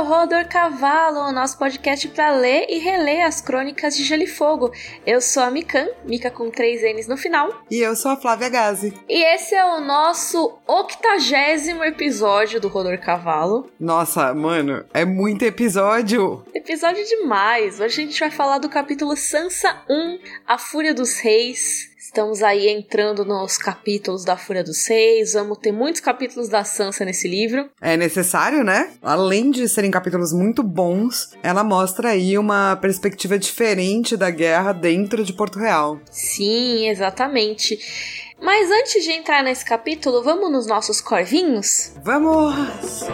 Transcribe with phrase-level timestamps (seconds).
[0.00, 4.26] ao Rodor Cavalo, o nosso podcast para ler e reler as crônicas de Gelo e
[4.26, 4.72] Fogo.
[5.06, 7.62] Eu sou a Mikan, Mika com três N's no final.
[7.70, 8.94] E eu sou a Flávia Gazi.
[9.06, 13.70] E esse é o nosso octagésimo episódio do Rodor Cavalo.
[13.78, 16.46] Nossa, mano, é muito episódio!
[16.54, 17.78] Episódio demais!
[17.78, 21.89] Hoje a gente vai falar do capítulo Sansa 1, A Fúria dos Reis.
[22.10, 25.34] Estamos aí entrando nos capítulos da Fúria dos Seis.
[25.34, 27.70] Vamos ter muitos capítulos da Sansa nesse livro.
[27.80, 28.90] É necessário, né?
[29.00, 35.22] Além de serem capítulos muito bons, ela mostra aí uma perspectiva diferente da guerra dentro
[35.22, 36.00] de Porto Real.
[36.10, 37.78] Sim, exatamente.
[38.42, 41.92] Mas antes de entrar nesse capítulo, vamos nos nossos corvinhos?
[42.02, 43.06] Vamos!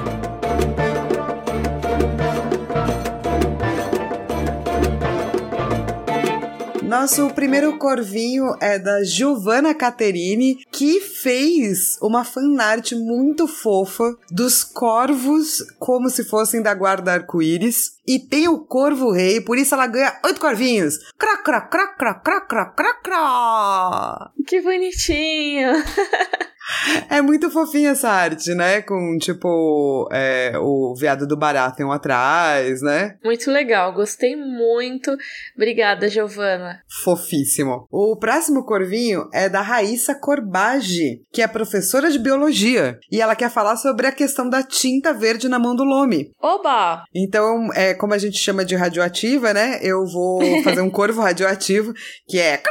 [6.87, 15.65] Nosso primeiro corvinho é da Giovanna Caterini, que fez uma fanart muito fofa dos corvos
[15.81, 17.99] como se fossem da guarda arco-íris.
[18.07, 20.99] E tem o corvo rei, por isso ela ganha oito corvinhos.
[21.19, 24.31] Cra, cra, cra, cra, cra, cra, cra, cra.
[24.47, 25.73] Que bonitinho!
[27.09, 28.83] É muito fofinha essa arte, né?
[28.83, 33.17] Com, tipo, é, o veado do Baratheon atrás, né?
[33.25, 35.17] Muito legal, gostei muito.
[35.55, 36.81] Obrigada, Giovana.
[37.05, 37.87] Fofíssimo.
[37.91, 42.99] O próximo corvinho é da Raíssa Corbage, que é professora de biologia.
[43.11, 46.33] E ela quer falar sobre a questão da tinta verde na mão do Lome.
[46.41, 47.05] Oba!
[47.15, 49.79] Então, é, como a gente chama de radioativa, né?
[49.83, 51.95] Eu vou fazer um corvo radioativo,
[52.27, 52.61] que é...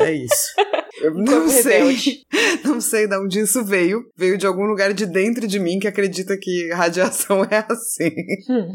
[0.00, 0.54] É isso.
[1.00, 2.22] Eu não sei.
[2.64, 4.04] Não sei de onde isso veio.
[4.16, 8.10] Veio de algum lugar de dentro de mim que acredita que radiação é assim.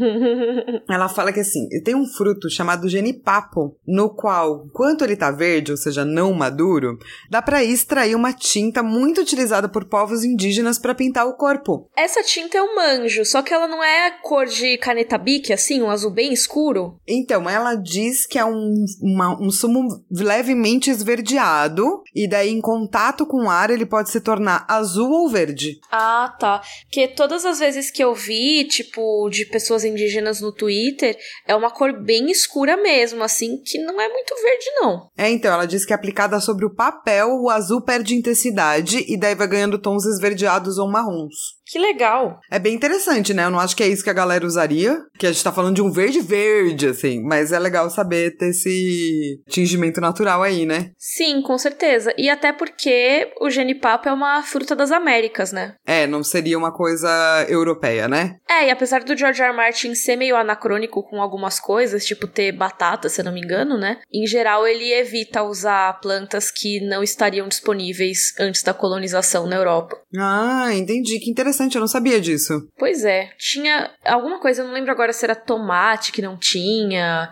[0.90, 5.72] Ela fala que assim, tem um fruto chamado genipapo, no qual, enquanto ele tá verde,
[5.72, 6.98] ou seja, não maduro,
[7.30, 11.90] dá para extrair uma tinta muito utilizada por povos indígenas para pintar o corpo.
[11.96, 15.82] Essa tinta é um manjo, só que ela não é cor de caneta bique, assim,
[15.82, 17.00] um azul bem escuro.
[17.08, 23.26] Então, ela diz que é um, uma, um sumo levemente esverdeado e daí em contato
[23.26, 25.80] com o ar ele pode se tornar azul ou verde.
[25.92, 26.62] Ah, tá.
[26.84, 31.72] Porque todas as vezes que eu vi, tipo, de pessoas indígenas no Twitter, é uma
[31.72, 35.08] cor bem escura mesmo, assim, que não é muito verde, não.
[35.18, 39.36] É, então, ela diz que aplicada sobre o papel, o azul perde intensidade e daí
[39.36, 41.59] vai ganhando tons esverdeados ou marrons.
[41.70, 42.40] Que legal.
[42.50, 43.46] É bem interessante, né?
[43.46, 44.98] Eu não acho que é isso que a galera usaria.
[45.20, 47.22] Que a gente tá falando de um verde verde, assim.
[47.22, 50.92] Mas é legal saber ter esse tingimento natural aí, né?
[50.98, 52.12] Sim, com certeza.
[52.18, 55.76] E até porque o genipapo é uma fruta das Américas, né?
[55.86, 57.08] É, não seria uma coisa
[57.48, 58.38] europeia, né?
[58.50, 59.50] É, e apesar do George R.
[59.50, 59.56] R.
[59.56, 63.78] Martin ser meio anacrônico com algumas coisas, tipo ter batata, se eu não me engano,
[63.78, 64.00] né?
[64.12, 69.96] Em geral, ele evita usar plantas que não estariam disponíveis antes da colonização na Europa.
[70.18, 71.20] Ah, entendi.
[71.20, 72.68] Que interessante interessante, eu não sabia disso.
[72.78, 73.32] Pois é.
[73.38, 77.30] Tinha alguma coisa, eu não lembro agora se era tomate que não tinha.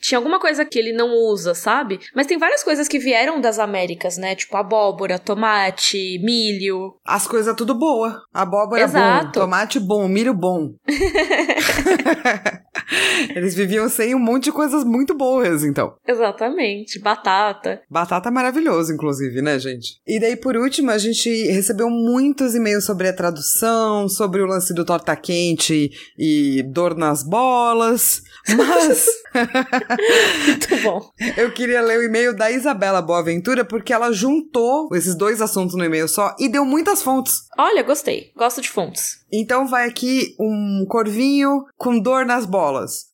[0.00, 2.00] Tinha alguma coisa que ele não usa, sabe?
[2.14, 4.34] Mas tem várias coisas que vieram das Américas, né?
[4.34, 6.94] Tipo abóbora, tomate, milho.
[7.04, 8.22] As coisas tudo boa.
[8.32, 9.26] Abóbora Exato.
[9.26, 10.72] bom, tomate bom, milho bom.
[13.34, 15.94] Eles viviam sem um monte de coisas muito boas, então.
[16.06, 16.98] Exatamente.
[16.98, 17.82] Batata.
[17.90, 20.00] Batata maravilhoso, inclusive, né, gente?
[20.06, 24.72] E daí, por último, a gente recebeu muitos e-mails sobre a tradução, sobre o lance
[24.72, 28.22] do torta quente e dor nas bolas.
[28.56, 29.06] Mas.
[30.46, 31.10] Muito bom.
[31.36, 35.84] Eu queria ler o e-mail da Isabela Boaventura porque ela juntou esses dois assuntos no
[35.84, 37.42] e-mail só e deu muitas fontes.
[37.58, 38.32] Olha, gostei.
[38.36, 39.18] Gosto de fontes.
[39.32, 43.08] Então vai aqui um corvinho com dor nas bolas.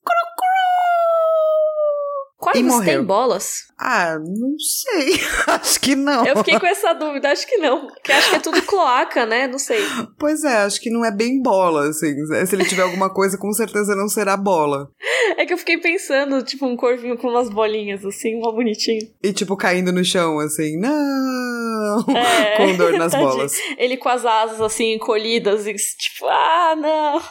[2.44, 3.64] Quais tem bolas?
[3.78, 5.20] Ah, não sei.
[5.48, 6.24] acho que não.
[6.26, 7.86] Eu fiquei com essa dúvida, acho que não.
[7.88, 9.46] Porque acho que é tudo cloaca, né?
[9.48, 9.80] Não sei.
[10.18, 12.14] Pois é, acho que não é bem bola, assim.
[12.46, 14.88] Se ele tiver alguma coisa, com certeza não será bola.
[15.36, 19.08] É que eu fiquei pensando, tipo, um corvinho com umas bolinhas, assim, uma bonitinho.
[19.22, 22.04] E, tipo, caindo no chão, assim, não!
[22.14, 23.58] É, com dor nas bolas.
[23.78, 27.22] Ele com as asas, assim, encolhidas, e, tipo, ah, não!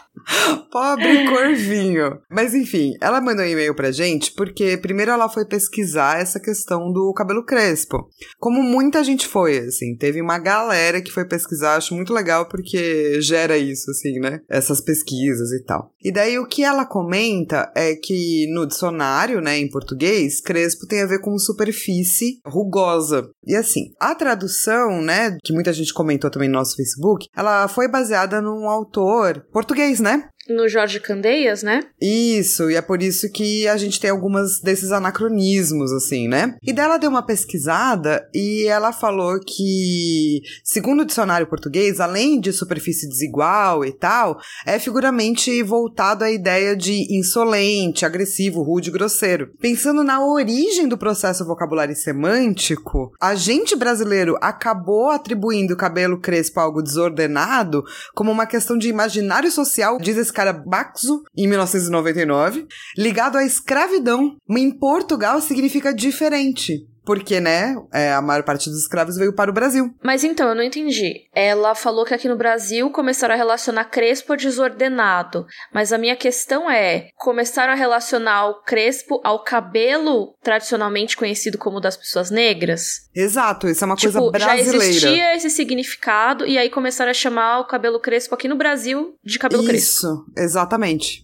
[0.71, 2.19] Pobre corvinho.
[2.29, 6.91] Mas, enfim, ela mandou um e-mail pra gente porque, primeiro, ela foi pesquisar essa questão
[6.91, 8.07] do cabelo crespo.
[8.39, 13.21] Como muita gente foi, assim, teve uma galera que foi pesquisar, acho muito legal porque
[13.21, 14.39] gera isso, assim, né?
[14.50, 15.91] Essas pesquisas e tal.
[16.03, 21.01] E daí o que ela comenta é que no dicionário, né, em português, crespo tem
[21.01, 23.29] a ver com superfície rugosa.
[23.45, 27.88] E assim, a tradução, né, que muita gente comentou também no nosso Facebook, ela foi
[27.88, 30.27] baseada num autor português, né?
[30.49, 31.81] No Jorge Candeias, né?
[32.01, 36.55] Isso, e é por isso que a gente tem algumas desses anacronismos, assim, né?
[36.61, 42.51] E dela deu uma pesquisada e ela falou que, segundo o dicionário português, além de
[42.51, 49.53] superfície desigual e tal, é figuramente voltado à ideia de insolente, agressivo, rude, grosseiro.
[49.61, 56.63] Pensando na origem do processo vocabulário semântico, a gente brasileiro acabou atribuindo cabelo crespo a
[56.63, 63.45] algo desordenado como uma questão de imaginário social, diz cara Baxo, em 1999, ligado à
[63.45, 64.35] escravidão.
[64.50, 66.85] Em Portugal significa diferente.
[67.05, 69.94] Porque, né, é, a maior parte dos escravos veio para o Brasil.
[70.01, 71.27] Mas então, eu não entendi.
[71.33, 75.45] Ela falou que aqui no Brasil começaram a relacionar crespo a desordenado.
[75.73, 81.79] Mas a minha questão é: começaram a relacionar o crespo ao cabelo tradicionalmente conhecido como
[81.79, 83.09] das pessoas negras?
[83.15, 84.71] Exato, isso é uma tipo, coisa brasileira.
[84.71, 89.15] Já existia esse significado e aí começaram a chamar o cabelo crespo aqui no Brasil
[89.23, 89.89] de cabelo isso, crespo.
[89.89, 91.21] Isso, exatamente.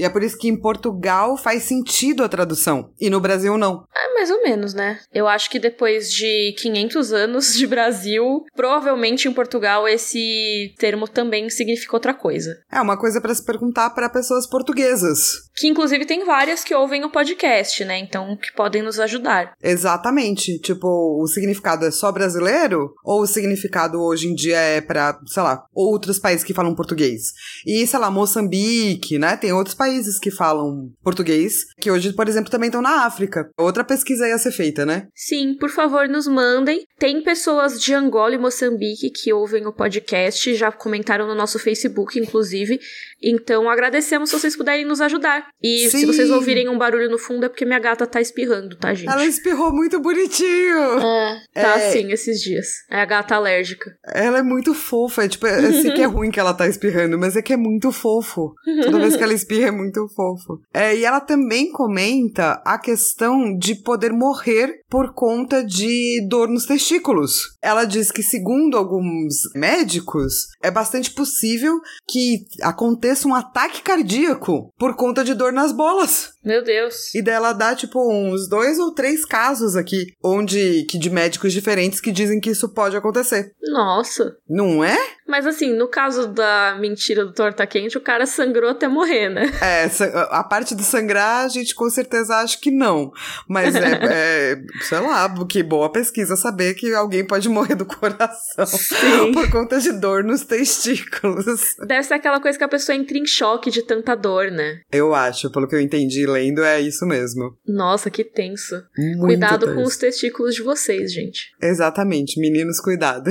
[0.00, 3.84] E é por isso que em Portugal faz sentido a tradução e no Brasil não.
[3.94, 4.98] É mais ou menos, né?
[5.12, 11.50] Eu acho que depois de 500 anos de Brasil, provavelmente em Portugal esse termo também
[11.50, 12.56] significa outra coisa.
[12.72, 15.50] É uma coisa para se perguntar para pessoas portuguesas.
[15.54, 17.98] Que inclusive tem várias que ouvem o podcast, né?
[17.98, 19.52] Então que podem nos ajudar.
[19.62, 20.58] Exatamente.
[20.60, 25.42] Tipo, o significado é só brasileiro ou o significado hoje em dia é para, sei
[25.42, 27.34] lá, outros países que falam português?
[27.66, 29.36] E sei lá, Moçambique, né?
[29.36, 33.50] Tem outros países países que falam português, que hoje, por exemplo, também estão na África.
[33.58, 35.08] Outra pesquisa ia ser feita, né?
[35.14, 36.84] Sim, por favor, nos mandem.
[36.96, 42.18] Tem pessoas de Angola e Moçambique que ouvem o podcast, já comentaram no nosso Facebook,
[42.18, 42.78] inclusive.
[43.22, 45.48] Então, agradecemos se vocês puderem nos ajudar.
[45.62, 45.98] E Sim.
[45.98, 49.10] se vocês ouvirem um barulho no fundo, é porque minha gata tá espirrando, tá, gente?
[49.10, 50.78] Ela espirrou muito bonitinho.
[50.98, 51.88] É, tá É.
[51.88, 52.66] assim esses dias.
[52.90, 53.90] É a gata alérgica.
[54.06, 55.24] Ela é muito fofa.
[55.24, 57.56] É, tipo, eu sei que é ruim que ela tá espirrando, mas é que é
[57.56, 58.54] muito fofo.
[58.84, 60.60] Toda vez que ela espirra é muito fofo.
[60.72, 66.64] É, e ela também comenta a questão de poder morrer por conta de dor nos
[66.66, 67.56] testículos.
[67.62, 71.78] Ela diz que, segundo alguns médicos, é bastante possível
[72.08, 76.32] que aconteça um ataque cardíaco por conta de dor nas bolas.
[76.44, 77.14] Meu Deus.
[77.14, 82.00] E dela dá, tipo, uns dois ou três casos aqui, onde que de médicos diferentes
[82.00, 83.52] que dizem que isso pode acontecer.
[83.62, 84.36] Nossa.
[84.48, 84.96] Não é?
[85.28, 89.50] Mas assim, no caso da mentira do torta quente, o cara sangrou até morrer, né?
[89.62, 89.88] É,
[90.30, 93.12] a parte do sangrar, a gente com certeza acha que não.
[93.48, 98.66] Mas é, é, sei lá, que boa pesquisa saber que alguém pode morrer do coração
[98.66, 99.32] Sim.
[99.34, 101.76] por conta de dor nos testículos.
[101.86, 104.80] Deve ser aquela coisa que a pessoa entra em choque de tanta dor, né?
[104.92, 107.56] Eu acho, pelo que eu entendi lendo, é isso mesmo.
[107.66, 108.82] Nossa, que tenso.
[108.96, 109.74] Muito Cuidado tenso.
[109.74, 111.50] com os testículos de vocês, gente.
[111.60, 113.30] Exatamente, meninos, cuidado.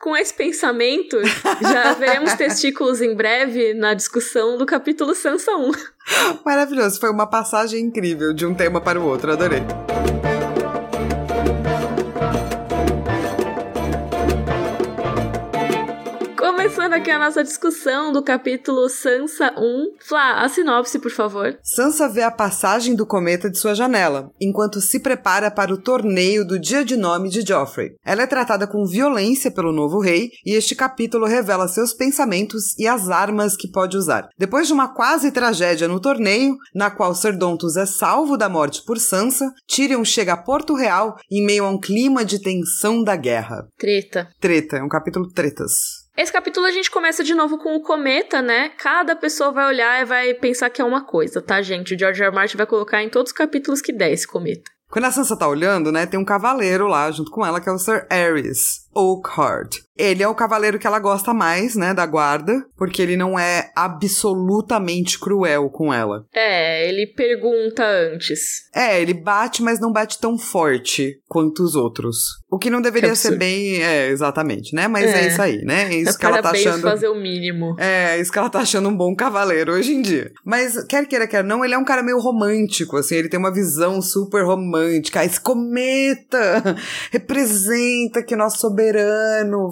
[0.00, 1.18] Com esse pensamento,
[1.62, 5.70] já veremos testículos em breve na discussão do capítulo Sansa 1.
[6.44, 9.62] Maravilhoso, foi uma passagem incrível de um tema para o outro, adorei.
[16.84, 19.94] Começando aqui a nossa discussão do capítulo Sansa 1.
[20.06, 21.58] Flá, a sinopse, por favor.
[21.62, 26.46] Sansa vê a passagem do cometa de sua janela, enquanto se prepara para o torneio
[26.46, 27.92] do dia de nome de Joffrey.
[28.04, 32.86] Ela é tratada com violência pelo novo rei, e este capítulo revela seus pensamentos e
[32.86, 34.28] as armas que pode usar.
[34.38, 38.98] Depois de uma quase tragédia no torneio, na qual Serdontos é salvo da morte por
[38.98, 43.66] Sansa, Tyrion chega a Porto Real em meio a um clima de tensão da guerra.
[43.78, 44.28] Treta.
[44.38, 46.03] Treta, é um capítulo tretas.
[46.16, 48.68] Esse capítulo a gente começa de novo com o cometa, né?
[48.78, 51.94] Cada pessoa vai olhar e vai pensar que é uma coisa, tá, gente?
[51.94, 52.28] O George R.
[52.28, 52.34] R.
[52.34, 54.70] Martin vai colocar em todos os capítulos que der esse cometa.
[54.88, 57.72] Quando a Sansa tá olhando, né, tem um cavaleiro lá junto com ela, que é
[57.72, 59.78] o Sir Aerys Oakheart.
[59.96, 63.70] Ele é o cavaleiro que ela gosta mais, né, da guarda, porque ele não é
[63.76, 66.26] absolutamente cruel com ela.
[66.34, 68.64] É, ele pergunta antes.
[68.74, 72.16] É, ele bate, mas não bate tão forte quanto os outros.
[72.50, 74.88] O que não deveria Que ser bem, é, exatamente, né?
[74.88, 75.28] Mas é, É.
[75.28, 75.94] isso aí, né?
[75.94, 76.82] É isso é que ela tá achando.
[76.82, 77.76] fazer o mínimo.
[77.78, 80.32] É, isso que ela tá achando um bom cavaleiro hoje em dia.
[80.44, 83.52] Mas, quer queira, quer não, ele é um cara meio romântico, assim, ele tem uma
[83.52, 85.24] visão super romântica.
[85.24, 86.76] Esse cometa
[87.12, 88.83] representa que nosso soberano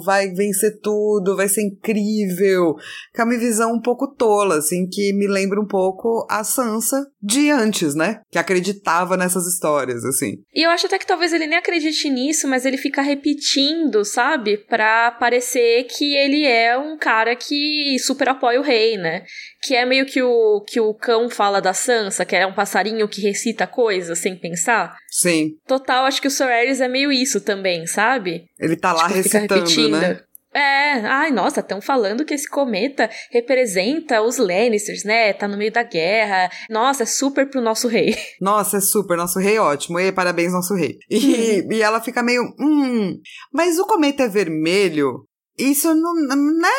[0.03, 2.75] vai vencer tudo, vai ser incrível.
[3.13, 7.05] Que é uma visão um pouco tola, assim, que me lembra um pouco a Sansa
[7.21, 8.21] de antes, né?
[8.31, 10.37] Que acreditava nessas histórias, assim.
[10.53, 14.57] E eu acho até que talvez ele nem acredite nisso, mas ele fica repetindo, sabe?
[14.57, 19.23] Pra parecer que ele é um cara que super apoia o rei, né?
[19.63, 23.07] Que é meio que o que o cão fala da Sansa, que é um passarinho
[23.07, 24.95] que recita coisas sem pensar.
[25.09, 25.51] Sim.
[25.65, 28.45] Total, acho que o Sir Aerys é meio isso também, sabe?
[28.59, 30.19] Ele tá lá Tipo, recitando, né?
[30.53, 35.33] É, ai, nossa, estão falando que esse cometa representa os Lannisters, né?
[35.33, 36.49] Tá no meio da guerra.
[36.69, 38.15] Nossa, é super pro nosso rei.
[38.39, 39.99] Nossa, é super, nosso rei ótimo.
[39.99, 40.97] E parabéns, nosso rei.
[41.09, 43.19] E, e ela fica meio, hum,
[43.51, 45.25] mas o cometa é vermelho?
[45.57, 46.69] Isso não, né?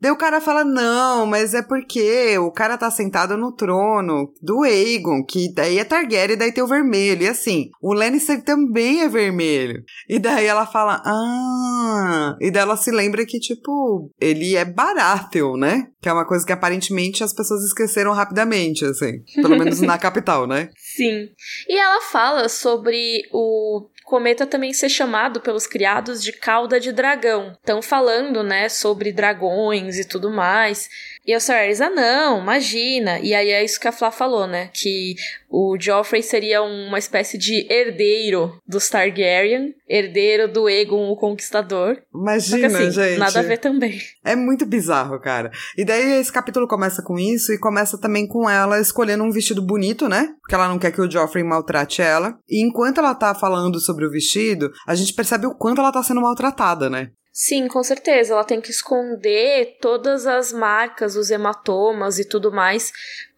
[0.00, 4.62] Daí o cara fala, não, mas é porque o cara tá sentado no trono do
[4.62, 7.22] Aegon, que daí é Targaryen, e daí tem o vermelho.
[7.22, 9.82] E assim, o Lannister também é vermelho.
[10.08, 12.36] E daí ela fala, ah...
[12.40, 15.88] E daí ela se lembra que, tipo, ele é Baratheon, né?
[16.00, 19.22] Que é uma coisa que aparentemente as pessoas esqueceram rapidamente, assim.
[19.34, 20.70] Pelo menos na capital, né?
[20.76, 21.28] Sim.
[21.68, 27.52] E ela fala sobre o cometa também ser chamado pelos criados de cauda de dragão.
[27.52, 30.88] Estão falando, né, sobre dragões e tudo mais.
[31.28, 33.20] E o Sir ah, não, imagina.
[33.20, 34.70] E aí é isso que a Flá falou, né?
[34.72, 35.14] Que
[35.50, 41.98] o Joffrey seria uma espécie de herdeiro dos Targaryen, herdeiro do Aegon o Conquistador.
[42.14, 43.18] Imagina, assim, gente.
[43.18, 44.00] Nada a ver também.
[44.24, 45.50] É muito bizarro, cara.
[45.76, 49.60] E daí esse capítulo começa com isso e começa também com ela escolhendo um vestido
[49.60, 50.30] bonito, né?
[50.40, 52.38] Porque ela não quer que o Joffrey maltrate ela.
[52.48, 56.02] E enquanto ela tá falando sobre o vestido, a gente percebe o quanto ela tá
[56.02, 57.10] sendo maltratada, né?
[57.32, 58.32] Sim, com certeza.
[58.32, 62.90] Ela tem que esconder todas as marcas, os hematomas e tudo mais,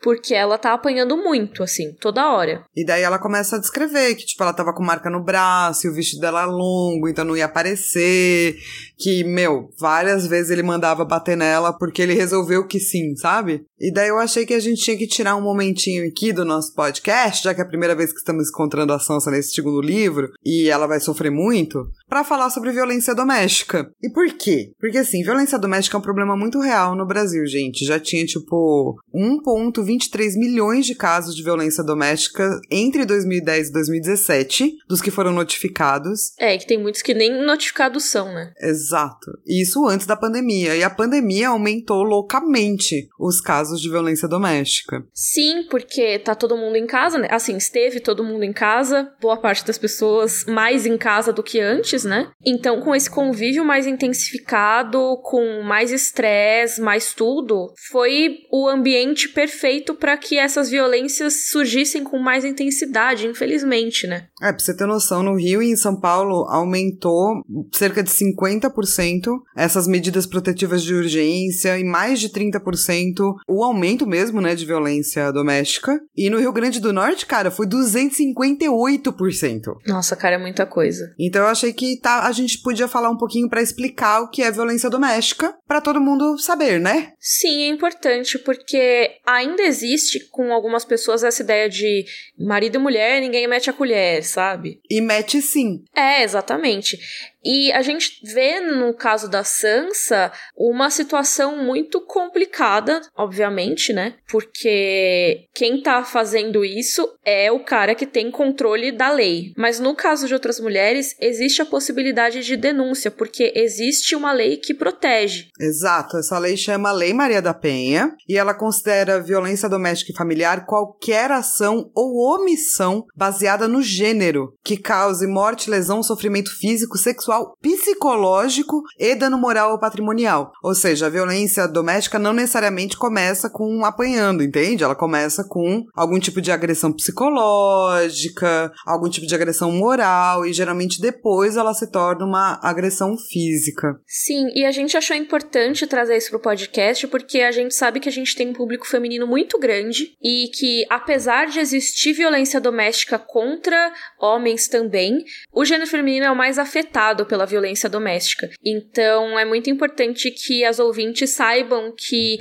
[0.02, 2.64] porque ela tá apanhando muito, assim, toda hora.
[2.74, 5.90] E daí ela começa a descrever que, tipo, ela tava com marca no braço e
[5.90, 8.56] o vestido dela é longo, então não ia aparecer.
[8.98, 13.62] Que, meu, várias vezes ele mandava bater nela porque ele resolveu que sim, sabe?
[13.78, 16.74] E daí eu achei que a gente tinha que tirar um momentinho aqui do nosso
[16.74, 20.28] podcast, já que é a primeira vez que estamos encontrando a Sansa nesse segundo livro
[20.44, 23.90] e ela vai sofrer muito, para falar sobre violência doméstica.
[24.02, 24.72] E por quê?
[24.78, 27.84] Porque, assim, violência doméstica é um problema muito real no Brasil, gente.
[27.84, 34.78] Já tinha, tipo, 1,20 23 milhões de casos de violência doméstica entre 2010 e 2017,
[34.88, 36.32] dos que foram notificados.
[36.38, 38.52] É, que tem muitos que nem notificados são, né?
[38.60, 39.32] Exato.
[39.44, 40.76] Isso antes da pandemia.
[40.76, 45.04] E a pandemia aumentou loucamente os casos de violência doméstica.
[45.12, 47.26] Sim, porque tá todo mundo em casa, né?
[47.28, 51.58] Assim, esteve todo mundo em casa, boa parte das pessoas mais em casa do que
[51.58, 52.30] antes, né?
[52.46, 59.79] Então, com esse convívio mais intensificado, com mais estresse, mais tudo, foi o ambiente perfeito
[59.80, 64.26] feito para que essas violências surgissem com mais intensidade, infelizmente, né?
[64.42, 69.38] É, pra você ter noção, no Rio e em São Paulo aumentou cerca de 50%
[69.56, 75.32] essas medidas protetivas de urgência e mais de 30% o aumento mesmo, né, de violência
[75.32, 75.98] doméstica.
[76.16, 79.76] E no Rio Grande do Norte, cara, foi 258%.
[79.86, 81.14] Nossa, cara, é muita coisa.
[81.18, 84.42] Então eu achei que tá, a gente podia falar um pouquinho para explicar o que
[84.42, 87.12] é violência doméstica, para todo mundo saber, né?
[87.18, 92.04] Sim, é importante porque ainda existe com algumas pessoas essa ideia de
[92.38, 94.80] marido e mulher, ninguém mete a colher, sabe?
[94.90, 95.84] E mete sim.
[95.96, 96.98] É, exatamente.
[97.44, 104.14] E a gente vê no caso da Sansa uma situação muito complicada, obviamente, né?
[104.28, 109.52] Porque quem tá fazendo isso é o cara que tem controle da lei.
[109.56, 114.56] Mas no caso de outras mulheres, existe a possibilidade de denúncia, porque existe uma lei
[114.56, 115.48] que protege.
[115.58, 120.66] Exato, essa lei chama Lei Maria da Penha e ela considera violência doméstica e familiar
[120.66, 127.29] qualquer ação ou omissão baseada no gênero que cause morte, lesão, sofrimento físico, sexual
[127.60, 130.52] psicológico e dano moral ou patrimonial.
[130.62, 134.84] Ou seja, a violência doméstica não necessariamente começa com apanhando, entende?
[134.84, 141.00] Ela começa com algum tipo de agressão psicológica, algum tipo de agressão moral e geralmente
[141.00, 144.00] depois ela se torna uma agressão física.
[144.06, 148.08] Sim, e a gente achou importante trazer isso pro podcast porque a gente sabe que
[148.08, 153.18] a gente tem um público feminino muito grande e que apesar de existir violência doméstica
[153.18, 158.50] contra homens também, o gênero feminino é o mais afetado pela violência doméstica.
[158.64, 162.38] Então é muito importante que as ouvintes saibam que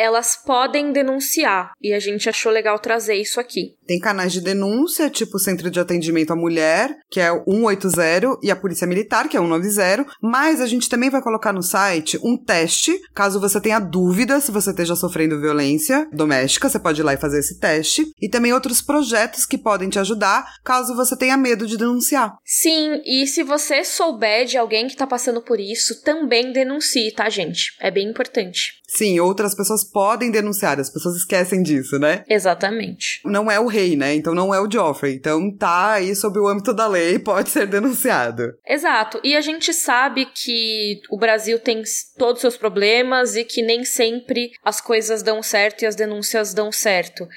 [0.00, 1.72] elas podem denunciar.
[1.80, 3.76] E a gente achou legal trazer isso aqui.
[3.86, 8.38] Tem canais de denúncia, tipo o Centro de Atendimento à Mulher, que é o 180,
[8.42, 10.06] e a Polícia Militar, que é o 190.
[10.22, 14.50] Mas a gente também vai colocar no site um teste, caso você tenha dúvida se
[14.50, 18.10] você esteja sofrendo violência doméstica, você pode ir lá e fazer esse teste.
[18.20, 22.36] E também outros projetos que podem te ajudar, caso você tenha medo de denunciar.
[22.44, 27.28] Sim, e se você souber de alguém que tá passando por isso, também denuncie, tá,
[27.28, 27.76] gente?
[27.80, 28.79] É bem importante.
[28.90, 32.24] Sim, outras pessoas podem denunciar, as pessoas esquecem disso, né?
[32.28, 33.20] Exatamente.
[33.24, 34.14] Não é o rei, né?
[34.14, 35.14] Então não é o Joffrey.
[35.14, 38.52] Então tá aí sob o âmbito da lei, pode ser denunciado.
[38.66, 39.20] Exato.
[39.22, 41.82] E a gente sabe que o Brasil tem
[42.18, 46.52] todos os seus problemas e que nem sempre as coisas dão certo e as denúncias
[46.52, 47.28] dão certo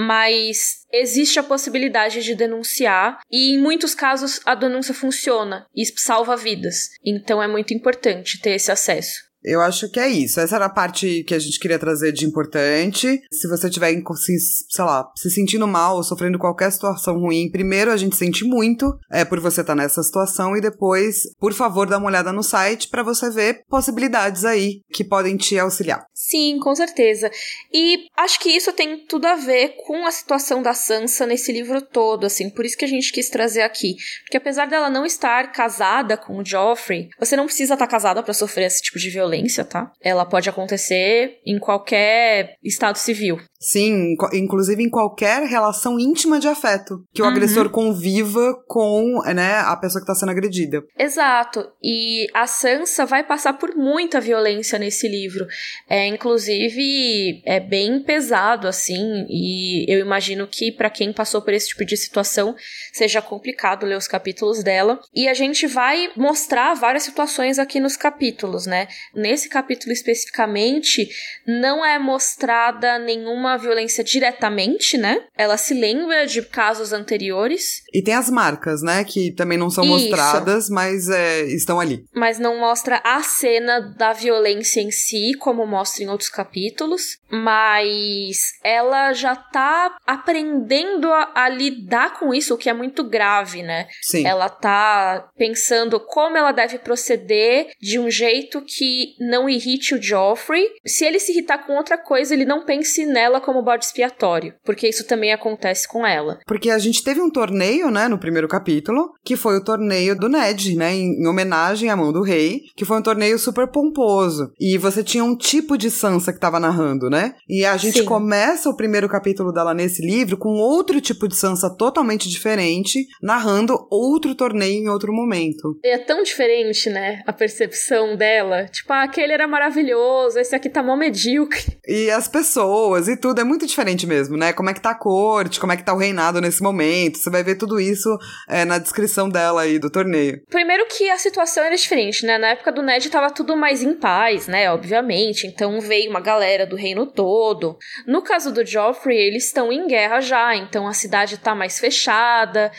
[0.00, 6.36] mas existe a possibilidade de denunciar e em muitos casos a denúncia funciona e salva
[6.36, 6.88] vidas.
[7.04, 9.29] Então é muito importante ter esse acesso.
[9.42, 10.38] Eu acho que é isso.
[10.38, 13.20] Essa era a parte que a gente queria trazer de importante.
[13.32, 17.90] Se você tiver, se, sei lá, se sentindo mal ou sofrendo qualquer situação ruim, primeiro
[17.90, 21.88] a gente sente muito é, por você estar tá nessa situação e depois, por favor,
[21.88, 26.04] dá uma olhada no site para você ver possibilidades aí que podem te auxiliar.
[26.12, 27.30] Sim, com certeza.
[27.72, 31.80] E acho que isso tem tudo a ver com a situação da Sansa nesse livro
[31.80, 33.96] todo, assim, por isso que a gente quis trazer aqui.
[34.22, 38.34] Porque apesar dela não estar casada com o Joffrey, você não precisa estar casada para
[38.34, 39.92] sofrer esse tipo de violência violência, tá?
[40.00, 43.40] Ela pode acontecer em qualquer estado civil.
[43.62, 47.04] Sim, inclusive em qualquer relação íntima de afeto.
[47.12, 47.30] Que o uhum.
[47.30, 50.82] agressor conviva com né, a pessoa que está sendo agredida.
[50.98, 51.70] Exato.
[51.82, 55.46] E a Sansa vai passar por muita violência nesse livro.
[55.86, 59.26] É, inclusive, é bem pesado, assim.
[59.28, 62.56] E eu imagino que para quem passou por esse tipo de situação
[62.94, 64.98] seja complicado ler os capítulos dela.
[65.14, 68.88] E a gente vai mostrar várias situações aqui nos capítulos, né?
[69.14, 71.10] Nesse capítulo especificamente,
[71.46, 75.22] não é mostrada nenhuma uma violência diretamente, né?
[75.36, 77.82] Ela se lembra de casos anteriores.
[77.92, 79.04] E tem as marcas, né?
[79.04, 79.92] Que também não são Isso.
[79.92, 82.04] mostradas, mas é, estão ali.
[82.14, 87.18] Mas não mostra a cena da violência em si, como mostra em outros capítulos.
[87.30, 93.62] Mas ela já tá aprendendo a, a lidar com isso, o que é muito grave,
[93.62, 93.86] né?
[94.02, 94.26] Sim.
[94.26, 100.66] Ela tá pensando como ela deve proceder de um jeito que não irrite o Joffrey.
[100.86, 104.88] Se ele se irritar com outra coisa, ele não pense nela como bode expiatório, porque
[104.88, 106.38] isso também acontece com ela.
[106.46, 110.28] Porque a gente teve um torneio, né, no primeiro capítulo, que foi o torneio do
[110.28, 114.52] Ned, né, em, em homenagem à mão do rei, que foi um torneio super pomposo.
[114.58, 117.34] E você tinha um tipo de Sansa que tava narrando, né?
[117.48, 118.04] E a gente Sim.
[118.04, 123.86] começa o primeiro capítulo dela nesse livro com outro tipo de Sansa totalmente diferente, narrando
[123.90, 125.78] outro torneio em outro momento.
[125.84, 128.66] É tão diferente, né, a percepção dela.
[128.66, 131.78] Tipo, ah, aquele era maravilhoso, esse aqui tá mó medíocre.
[131.86, 134.52] E as pessoas e tudo tudo é muito diferente mesmo, né?
[134.52, 137.16] Como é que tá a corte, como é que tá o reinado nesse momento.
[137.16, 138.08] Você vai ver tudo isso
[138.48, 140.42] é, na descrição dela aí do torneio.
[140.50, 142.38] Primeiro que a situação era diferente, né?
[142.38, 144.68] Na época do Ned tava tudo mais em paz, né?
[144.72, 145.46] Obviamente.
[145.46, 147.78] Então veio uma galera do reino todo.
[148.04, 152.72] No caso do Joffrey, eles estão em guerra já, então a cidade tá mais fechada.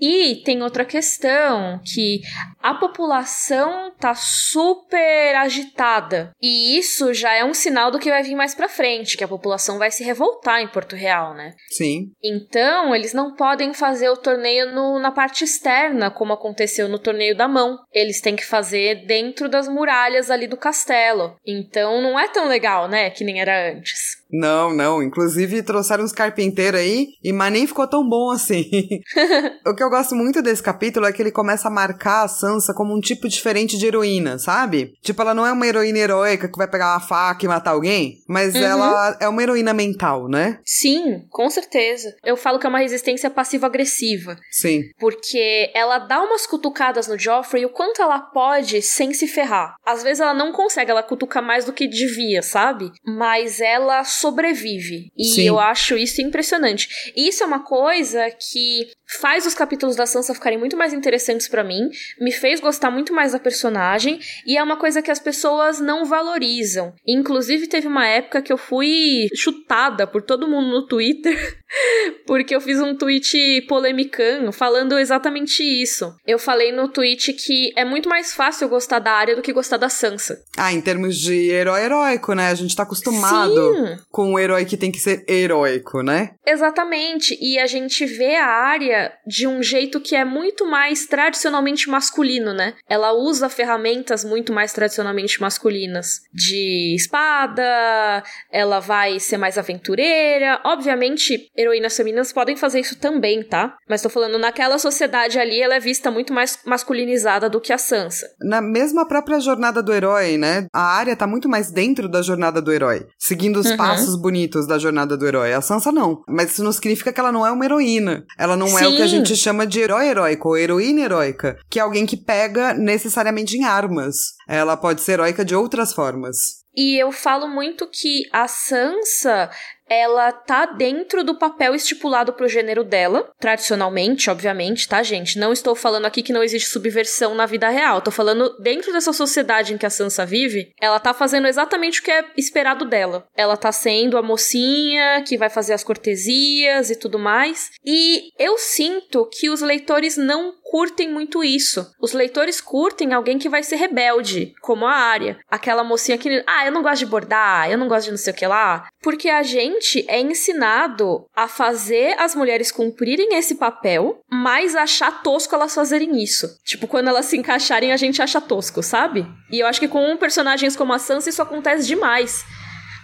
[0.00, 2.20] E tem outra questão que
[2.62, 6.30] a população tá super agitada.
[6.40, 9.28] E isso já é um sinal do que vai vir mais para frente, que a
[9.28, 11.54] população vai se revoltar em Porto Real, né?
[11.68, 12.10] Sim.
[12.22, 17.36] Então, eles não podem fazer o torneio no, na parte externa, como aconteceu no torneio
[17.36, 17.78] da mão.
[17.92, 21.36] Eles têm que fazer dentro das muralhas ali do castelo.
[21.46, 24.16] Então, não é tão legal, né, que nem era antes.
[24.30, 25.02] Não, não.
[25.02, 28.64] Inclusive, trouxeram uns carpinteiros aí, e mas nem ficou tão bom assim.
[29.66, 32.74] o que eu gosto muito desse capítulo é que ele começa a marcar a Sansa
[32.74, 34.92] como um tipo diferente de heroína, sabe?
[35.02, 38.18] Tipo, ela não é uma heroína heróica que vai pegar uma faca e matar alguém,
[38.28, 38.62] mas uhum.
[38.62, 40.58] ela é uma heroína mental, né?
[40.64, 42.14] Sim, com certeza.
[42.24, 44.36] Eu falo que é uma resistência passivo-agressiva.
[44.50, 44.82] Sim.
[44.98, 49.76] Porque ela dá umas cutucadas no Joffrey o quanto ela pode sem se ferrar.
[49.84, 52.90] Às vezes ela não consegue, ela cutuca mais do que devia, sabe?
[53.04, 55.10] Mas ela sobrevive.
[55.16, 55.42] E Sim.
[55.42, 56.88] eu acho isso impressionante.
[57.16, 58.88] E isso é uma coisa que
[59.20, 61.88] faz os capítulos da Sansa ficarem muito mais interessantes para mim,
[62.20, 66.04] me fez gostar muito mais da personagem e é uma coisa que as pessoas não
[66.04, 66.92] valorizam.
[67.06, 71.56] Inclusive teve uma época que eu fui chutada por todo mundo no Twitter
[72.26, 76.12] porque eu fiz um tweet polemicano falando exatamente isso.
[76.26, 79.76] Eu falei no tweet que é muito mais fácil gostar da área do que gostar
[79.76, 80.42] da Sansa.
[80.56, 82.48] Ah, em termos de herói heróico, né?
[82.48, 83.98] A gente tá acostumado Sim.
[84.10, 86.30] Com um herói que tem que ser heróico, né?
[86.46, 87.36] Exatamente.
[87.40, 92.54] E a gente vê a área de um jeito que é muito mais tradicionalmente masculino,
[92.54, 92.74] né?
[92.88, 96.20] Ela usa ferramentas muito mais tradicionalmente masculinas.
[96.32, 100.60] De espada, ela vai ser mais aventureira.
[100.64, 103.76] Obviamente, heroínas femininas podem fazer isso também, tá?
[103.88, 107.78] Mas tô falando, naquela sociedade ali, ela é vista muito mais masculinizada do que a
[107.78, 108.26] Sansa.
[108.40, 110.66] Na mesma própria jornada do herói, né?
[110.72, 113.76] A área tá muito mais dentro da jornada do herói, seguindo os uhum.
[113.76, 115.52] passos bonitos da jornada do herói.
[115.52, 116.22] A Sansa não.
[116.28, 118.24] Mas isso não significa que ela não é uma heroína.
[118.38, 118.84] Ela não é Sim.
[118.84, 122.06] é o que a gente chama de herói heróico ou heroína heróica, que é alguém
[122.06, 124.16] que pega necessariamente em armas.
[124.48, 126.36] Ela pode ser heróica de outras formas.
[126.76, 129.50] E eu falo muito que a Sansa
[129.88, 135.38] ela tá dentro do papel estipulado pro gênero dela, tradicionalmente, obviamente, tá, gente?
[135.38, 139.12] Não estou falando aqui que não existe subversão na vida real, tô falando dentro dessa
[139.12, 143.26] sociedade em que a Sansa vive, ela tá fazendo exatamente o que é esperado dela.
[143.36, 147.70] Ela tá sendo a mocinha que vai fazer as cortesias e tudo mais.
[147.84, 151.90] E eu sinto que os leitores não curtem muito isso.
[152.00, 155.38] Os leitores curtem alguém que vai ser rebelde, como a Arya.
[155.48, 158.32] Aquela mocinha que, ah, eu não gosto de bordar, eu não gosto de não sei
[158.32, 158.88] o que lá.
[159.00, 159.75] Porque a gente
[160.08, 166.48] é ensinado a fazer as mulheres cumprirem esse papel, mas achar tosco elas fazerem isso.
[166.64, 169.26] Tipo, quando elas se encaixarem, a gente acha tosco, sabe?
[169.50, 172.44] E eu acho que com personagens como a Sansa isso acontece demais.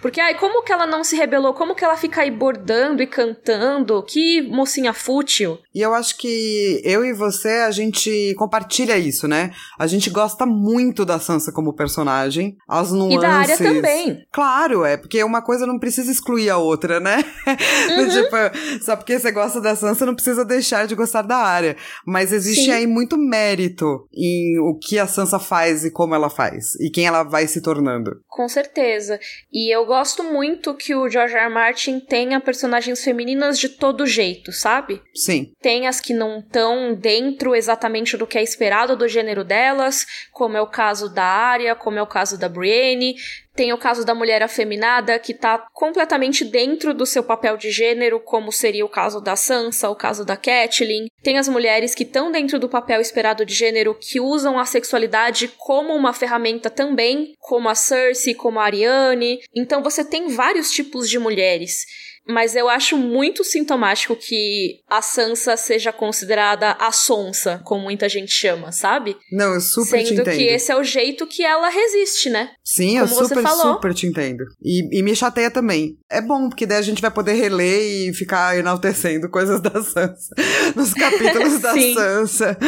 [0.02, 1.54] Porque, ai, como que ela não se rebelou?
[1.54, 4.02] Como que ela fica aí bordando e cantando?
[4.02, 5.58] Que mocinha fútil.
[5.72, 9.52] E eu acho que eu e você, a gente compartilha isso, né?
[9.78, 12.56] A gente gosta muito da Sansa como personagem.
[12.68, 13.18] As nuances.
[13.18, 14.26] E da área também.
[14.32, 17.24] Claro, é, porque uma coisa não precisa excluir a outra, né?
[17.92, 18.08] Uhum.
[18.08, 21.76] tipo, só porque você gosta da Sansa, não precisa deixar de gostar da área.
[22.06, 22.72] Mas existe Sim.
[22.72, 26.74] aí muito mérito em o que a Sansa faz e como ela faz.
[26.80, 28.20] E quem ela vai se tornando.
[28.28, 29.20] Com certeza.
[29.52, 31.44] E eu gosto muito que o George R.
[31.44, 31.52] R.
[31.52, 35.02] Martin tenha personagens femininas de todo jeito, sabe?
[35.14, 35.52] Sim.
[35.61, 40.57] Tem as que não estão dentro exatamente do que é esperado do gênero delas, como
[40.57, 43.16] é o caso da Arya, como é o caso da Brienne.
[43.54, 48.18] Tem o caso da mulher afeminada, que tá completamente dentro do seu papel de gênero,
[48.18, 51.06] como seria o caso da Sansa, o caso da Catelyn.
[51.22, 55.48] Tem as mulheres que estão dentro do papel esperado de gênero, que usam a sexualidade
[55.58, 59.40] como uma ferramenta também, como a Cersei, como a Ariane.
[59.54, 61.84] Então você tem vários tipos de mulheres.
[62.26, 68.32] Mas eu acho muito sintomático que a Sansa seja considerada a sonsa, como muita gente
[68.32, 69.16] chama, sabe?
[69.32, 70.37] Não, eu super Sendo te entendo.
[70.37, 72.50] que esse é o jeito que ela resiste, né?
[72.64, 74.44] Sim, como eu super, super te entendo.
[74.62, 75.98] E, e, me chateia também.
[76.08, 80.35] É bom, porque daí a gente vai poder reler e ficar enaltecendo coisas da Sansa
[80.76, 82.58] nos capítulos da Sansa.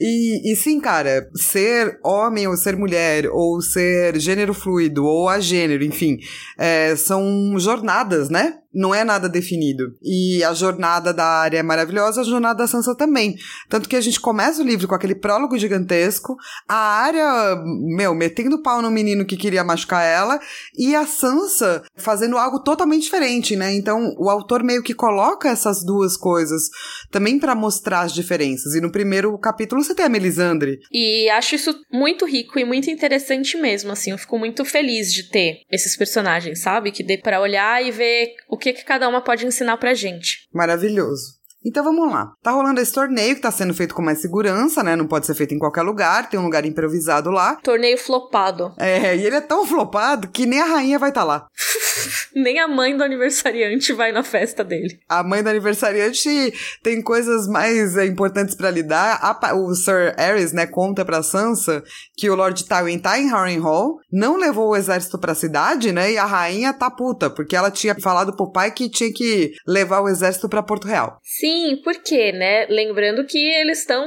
[0.00, 5.40] E, e sim, cara, ser homem ou ser mulher, ou ser gênero fluido, ou a
[5.40, 6.18] gênero, enfim,
[6.58, 8.54] é, são jornadas, né?
[8.76, 9.96] Não é nada definido.
[10.02, 13.34] E a jornada da área é maravilhosa, a jornada da Sansa também.
[13.68, 16.36] Tanto que a gente começa o livro com aquele prólogo gigantesco,
[16.68, 17.56] a área,
[17.96, 20.38] meu, metendo pau no menino que queria machucar ela,
[20.76, 23.74] e a Sansa fazendo algo totalmente diferente, né?
[23.74, 26.68] Então o autor meio que coloca essas duas coisas
[27.10, 28.74] também para mostrar as diferenças.
[28.74, 30.78] E no primeiro capítulo você tem a Melisandre.
[30.92, 34.10] E acho isso muito rico e muito interessante mesmo, assim.
[34.10, 36.92] Eu fico muito feliz de ter esses personagens, sabe?
[36.92, 39.94] Que dê para olhar e ver o que que, que cada uma pode ensinar pra
[39.94, 40.48] gente.
[40.52, 41.35] Maravilhoso.
[41.66, 42.32] Então vamos lá.
[42.40, 44.94] Tá rolando esse torneio que tá sendo feito com mais segurança, né?
[44.94, 47.56] Não pode ser feito em qualquer lugar, tem um lugar improvisado lá.
[47.56, 48.72] Torneio flopado.
[48.78, 51.46] É, e ele é tão flopado que nem a rainha vai estar tá lá.
[52.36, 55.00] nem a mãe do aniversariante vai na festa dele.
[55.08, 56.52] A mãe do aniversariante
[56.82, 59.18] tem coisas mais é, importantes para lidar.
[59.20, 61.82] A, o Sir Ares, né, conta pra Sansa
[62.16, 66.12] que o Lord Tywin tá em Harrenhal, não levou o exército pra cidade, né?
[66.12, 70.00] E a rainha tá puta, porque ela tinha falado pro pai que tinha que levar
[70.00, 71.18] o exército para Porto Real.
[71.22, 72.66] Sim, Sim, por quê, né?
[72.66, 74.06] Lembrando que eles estão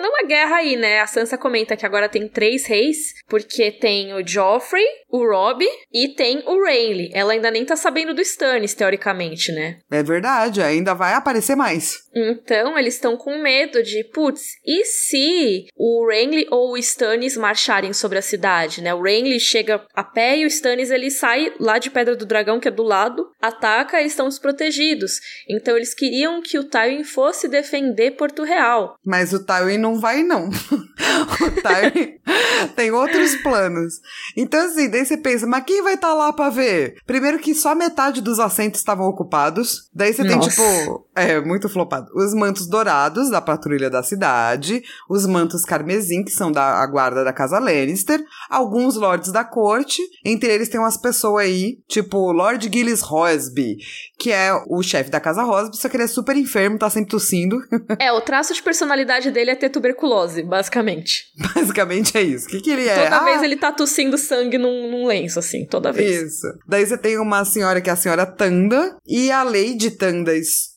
[0.00, 1.00] numa guerra aí, né?
[1.00, 6.08] A Sansa comenta que agora tem três reis, porque tem o Joffrey, o Robb e
[6.14, 7.10] tem o Rayleigh.
[7.12, 9.78] Ela ainda nem tá sabendo do Stannis, teoricamente, né?
[9.90, 11.98] É verdade, ainda vai aparecer mais.
[12.14, 17.92] Então, eles estão com medo de, putz, e se o Renly ou o Stannis marcharem
[17.92, 18.94] sobre a cidade, né?
[18.94, 22.58] O Renly chega a pé e o Stannis ele sai lá de Pedra do Dragão,
[22.58, 25.20] que é do lado, ataca, eles estão desprotegidos.
[25.48, 28.96] Então, eles queriam que o Tywin fosse defender Porto Real.
[29.04, 30.48] Mas o Tywin não vai, não.
[30.48, 32.18] o Tywin
[32.76, 34.00] tem outros planos.
[34.36, 36.96] Então, assim, daí você pensa, mas quem vai estar tá lá pra ver?
[37.06, 39.88] Primeiro que só metade dos assentos estavam ocupados.
[39.94, 42.10] Daí você tem, tipo, é, muito flopado.
[42.14, 47.32] Os mantos dourados da patrulha da cidade, os mantos carmesim, que são da guarda da
[47.32, 53.00] casa Lannister, alguns lords da corte, entre eles tem umas pessoas aí, tipo Lord Gillis
[53.00, 53.76] Rosby,
[54.18, 57.10] que é o chefe da casa Rosby, só que ele é super enfermo, tá sempre
[57.10, 57.58] tossindo.
[57.98, 61.24] É, o traço de personalidade dele é ter tuberculose, basicamente.
[61.54, 62.46] Basicamente é isso.
[62.46, 63.04] O que, que ele é?
[63.04, 66.34] Toda ah, vez ele tá tossindo sangue num, num lenço, assim, toda vez.
[66.34, 66.46] Isso.
[66.66, 70.34] Daí você tem uma senhora que é a senhora Tanda, e a Lady Tanda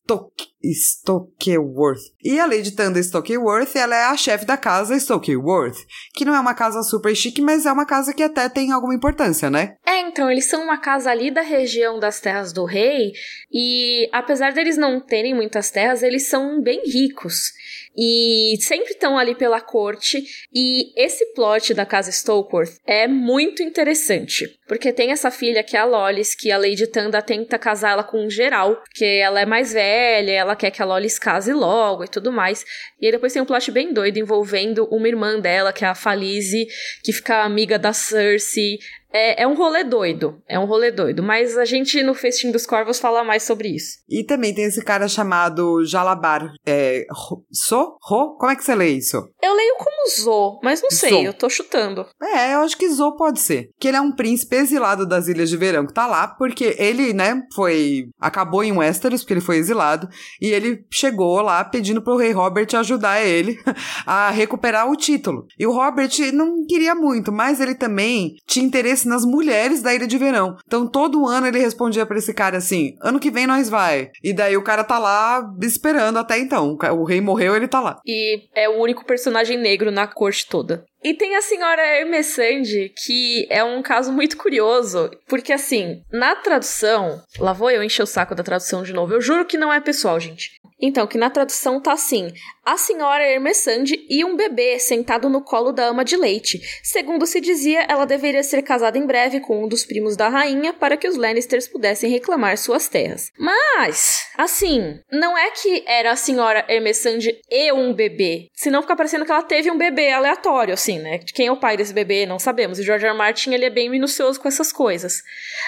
[0.10, 2.02] Stoke Stokeworth.
[2.24, 5.78] E a Lady Tanda Stokeworth, ela é a chefe da casa Stokeworth,
[6.14, 8.94] que não é uma casa super chique, mas é uma casa que até tem alguma
[8.94, 9.78] importância, né?
[9.86, 13.14] É, então, eles são uma casa ali da região das terras do rei,
[13.52, 17.54] e apesar deles não terem muitas terras, eles são bem ricos.
[18.02, 24.46] E sempre estão ali pela corte, e esse plot da casa Stokeworth é muito interessante,
[24.70, 28.26] porque tem essa filha que é a Lolis, que a Lady Tanda tenta casá-la com
[28.26, 32.08] um geral, porque ela é mais velha, ela quer que a Lolis case logo e
[32.08, 32.64] tudo mais.
[33.02, 35.96] E aí depois tem um plot bem doido envolvendo uma irmã dela, que é a
[35.96, 36.68] Falize,
[37.04, 38.80] que fica amiga da Cersei.
[39.12, 42.66] É, é, um rolê doido, é um rolê doido, mas a gente no Festim dos
[42.66, 43.98] Corvos fala mais sobre isso.
[44.08, 46.52] E também tem esse cara chamado Jalabar.
[46.66, 47.06] É,
[47.52, 47.98] So?
[48.02, 48.38] Ro?
[48.38, 49.18] Como é que você lê isso?
[49.42, 51.22] Eu leio como Zo, mas não sei, Zo.
[51.22, 52.06] eu tô chutando.
[52.22, 53.70] É, eu acho que Zo pode ser.
[53.80, 57.14] Que ele é um príncipe exilado das Ilhas de Verão, que tá lá porque ele,
[57.14, 58.10] né, foi.
[58.20, 60.08] acabou em Westeros, porque ele foi exilado,
[60.42, 63.60] e ele chegou lá pedindo pro rei Robert ajudar ele
[64.06, 65.48] a recuperar o título.
[65.58, 69.94] E o Robert não queria muito, mas ele também tinha interesse interesse nas mulheres da
[69.94, 70.58] Ilha de Verão.
[70.66, 74.12] Então todo ano ele respondia para esse cara assim: ano que vem nós vai.
[74.24, 76.78] E daí o cara tá lá esperando até então.
[76.98, 78.00] O rei morreu, ele tá lá.
[78.06, 80.86] E é o único personagem negro na corte toda.
[81.02, 87.22] E tem a senhora Hermesande, que é um caso muito curioso, porque assim, na tradução,
[87.40, 89.80] lá vou eu encher o saco da tradução de novo, eu juro que não é
[89.80, 90.60] pessoal, gente.
[90.82, 92.32] Então, que na tradução tá assim:
[92.66, 96.62] a senhora Hermesande e um bebê sentado no colo da ama de leite.
[96.82, 100.72] Segundo se dizia, ela deveria ser casada em breve com um dos primos da rainha
[100.72, 103.30] para que os Lannisters pudessem reclamar suas terras.
[103.38, 109.26] Mas, assim, não é que era a senhora Hermesande e um bebê, senão fica parecendo
[109.26, 111.20] que ela teve um bebê aleatório, assim assim, né?
[111.20, 112.80] Quem é o pai desse bebê, não sabemos.
[112.80, 113.12] E George R.
[113.12, 113.18] R.
[113.18, 115.22] Martin, ele é bem minucioso com essas coisas.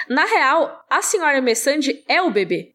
[0.08, 2.72] Na real, a senhora Messandi é o bebê.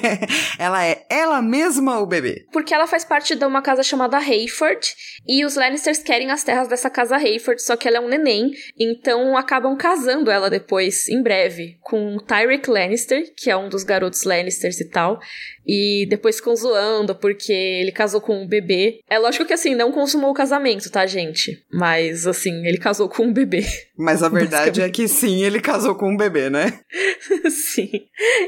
[0.58, 2.46] ela é ela mesma o bebê.
[2.52, 4.94] Porque ela faz parte de uma casa chamada Hayford,
[5.26, 8.52] e os Lannisters querem as terras dessa casa Hayford, só que ela é um neném,
[8.78, 14.24] então acabam casando ela depois, em breve, com Tyrek Lannister, que é um dos garotos
[14.24, 15.20] Lannisters e tal,
[15.66, 19.00] e depois ficam zoando porque ele casou com um bebê.
[19.08, 21.62] É lógico que assim, não consumou o casamento, tá, gente?
[21.70, 21.89] Mas
[22.26, 23.64] assim, ele casou com um bebê.
[23.96, 26.80] Mas a verdade é que sim, ele casou com um bebê, né?
[27.50, 27.90] sim.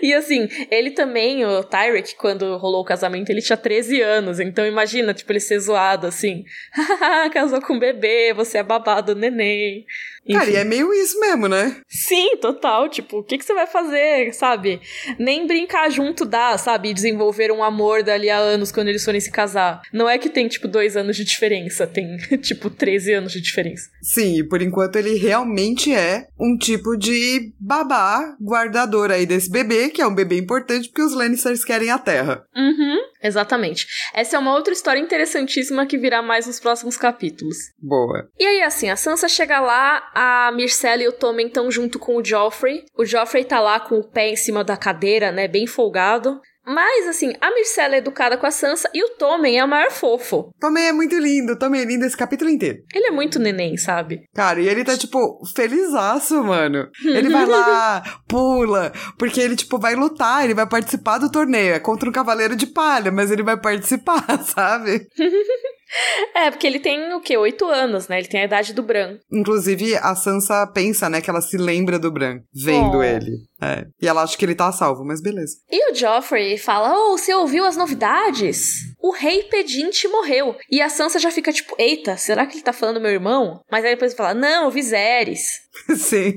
[0.02, 4.40] E assim, ele também, o Tyrek, quando rolou o casamento, ele tinha 13 anos.
[4.40, 6.44] Então imagina, tipo, ele ser zoado assim.
[7.32, 9.84] casou com um bebê, você é babado neném.
[10.24, 10.38] Enfim.
[10.38, 11.80] Cara, e é meio isso mesmo, né?
[11.88, 12.88] Sim, total.
[12.88, 14.80] Tipo, o que, que você vai fazer, sabe?
[15.18, 16.94] Nem brincar junto dá, sabe?
[16.94, 19.82] Desenvolver um amor dali a anos quando eles forem se casar.
[19.92, 21.88] Não é que tem, tipo, dois anos de diferença.
[21.88, 23.88] Tem, tipo, 13 anos de diferença.
[24.02, 29.88] Sim, e por enquanto ele realmente é um tipo de babá guardador aí desse bebê,
[29.90, 32.44] que é um bebê importante porque os Lannisters querem a Terra.
[32.54, 32.98] Uhum.
[33.22, 33.86] Exatamente.
[34.12, 37.56] Essa é uma outra história interessantíssima que virá mais nos próximos capítulos.
[37.78, 38.28] Boa.
[38.38, 42.16] E aí, assim, a Sansa chega lá, a Myrcella e o Tommen estão junto com
[42.16, 42.84] o Joffrey.
[42.98, 46.40] O Joffrey tá lá com o pé em cima da cadeira, né, bem folgado.
[46.64, 49.90] Mas, assim, a Myrcella é educada com a Sansa e o Tommen é o maior
[49.90, 50.50] fofo.
[50.60, 52.78] Tommen é muito lindo, Tommen é lindo esse capítulo inteiro.
[52.94, 54.22] Ele é muito neném, sabe?
[54.34, 56.88] Cara, e ele tá, tipo, felizaço, mano.
[57.04, 61.74] Ele vai lá, pula, porque ele, tipo, vai lutar, ele vai participar do torneio.
[61.74, 65.06] É contra um cavaleiro de palha, mas ele vai participar, sabe?
[66.34, 67.36] É, porque ele tem o quê?
[67.36, 68.18] Oito anos, né?
[68.18, 69.18] Ele tem a idade do Bran.
[69.30, 73.02] Inclusive, a Sansa pensa, né, que ela se lembra do Bran, vendo oh.
[73.02, 73.30] ele.
[73.60, 73.86] É.
[74.00, 75.54] E ela acha que ele tá salvo, mas beleza.
[75.70, 78.91] E o Joffrey fala: Oh, você ouviu as novidades?
[79.02, 80.56] O rei pedinte morreu.
[80.70, 83.60] E a Sansa já fica tipo: Eita, será que ele tá falando meu irmão?
[83.70, 85.62] Mas aí depois fala: Não, Viserys.
[85.96, 86.36] Sim.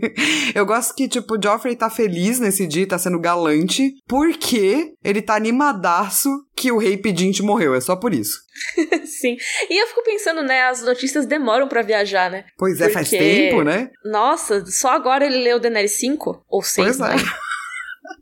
[0.56, 5.22] Eu gosto que, tipo, o Joffrey tá feliz nesse dia, tá sendo galante, porque ele
[5.22, 7.76] tá animadaço que o rei pedinte morreu.
[7.76, 8.40] É só por isso.
[9.06, 9.38] Sim.
[9.70, 12.46] E eu fico pensando, né, as notícias demoram para viajar, né?
[12.58, 12.94] Pois é, Porque...
[12.94, 13.90] faz tempo, né?
[14.04, 17.16] Nossa, só agora ele leu Daenerys 5 ou 6, pois é.
[17.16, 17.24] né?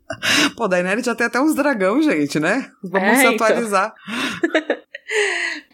[0.56, 2.70] Pô, Daenerys já tem até uns dragão, gente, né?
[2.82, 3.46] Vamos é, se então.
[3.46, 3.94] atualizar.
[4.44, 4.76] Então.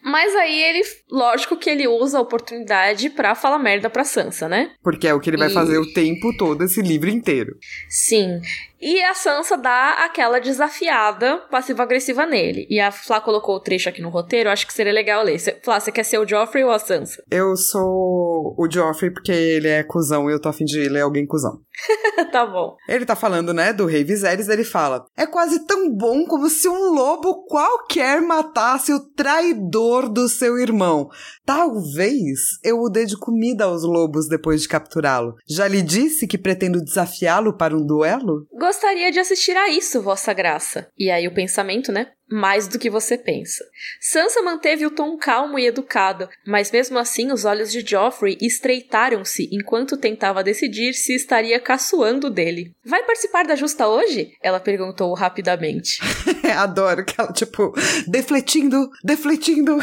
[0.03, 4.73] Mas aí ele, lógico que ele usa a oportunidade para falar merda pra Sansa, né?
[4.83, 7.55] Porque é o que ele vai fazer o tempo todo, esse livro inteiro.
[7.89, 8.41] Sim.
[8.81, 12.67] E a Sansa dá aquela desafiada passiva-agressiva nele.
[12.71, 15.39] E a Flá colocou o trecho aqui no roteiro, acho que seria legal ler.
[15.63, 17.23] Flá, você quer ser o Joffrey ou a Sansa?
[17.31, 21.27] Eu sou o Joffrey porque ele é cuzão e eu tô afim de ler alguém
[21.27, 21.61] cuzão.
[22.33, 22.77] tá bom.
[22.89, 26.69] Ele tá falando, né, do rei Viserys, ele fala: É quase tão bom como se
[26.69, 31.09] um lobo qualquer matasse o traidor do seu irmão.
[31.45, 35.35] Talvez eu o dê de comida aos lobos depois de capturá-lo.
[35.49, 38.47] Já lhe disse que pretendo desafiá-lo para um duelo?
[38.53, 40.89] Gostaria de assistir a isso, Vossa Graça.
[40.97, 42.13] E aí o pensamento, né?
[42.31, 43.65] Mais do que você pensa.
[44.01, 49.49] Sansa manteve o tom calmo e educado, mas mesmo assim os olhos de Joffrey estreitaram-se
[49.53, 52.73] enquanto tentava decidir se estaria caçoando dele.
[52.85, 54.33] Vai participar da justa hoje?
[54.43, 56.01] Ela perguntou rapidamente.
[56.57, 57.73] Adoro que ela, tipo,
[58.07, 59.79] defletindo, defletindo.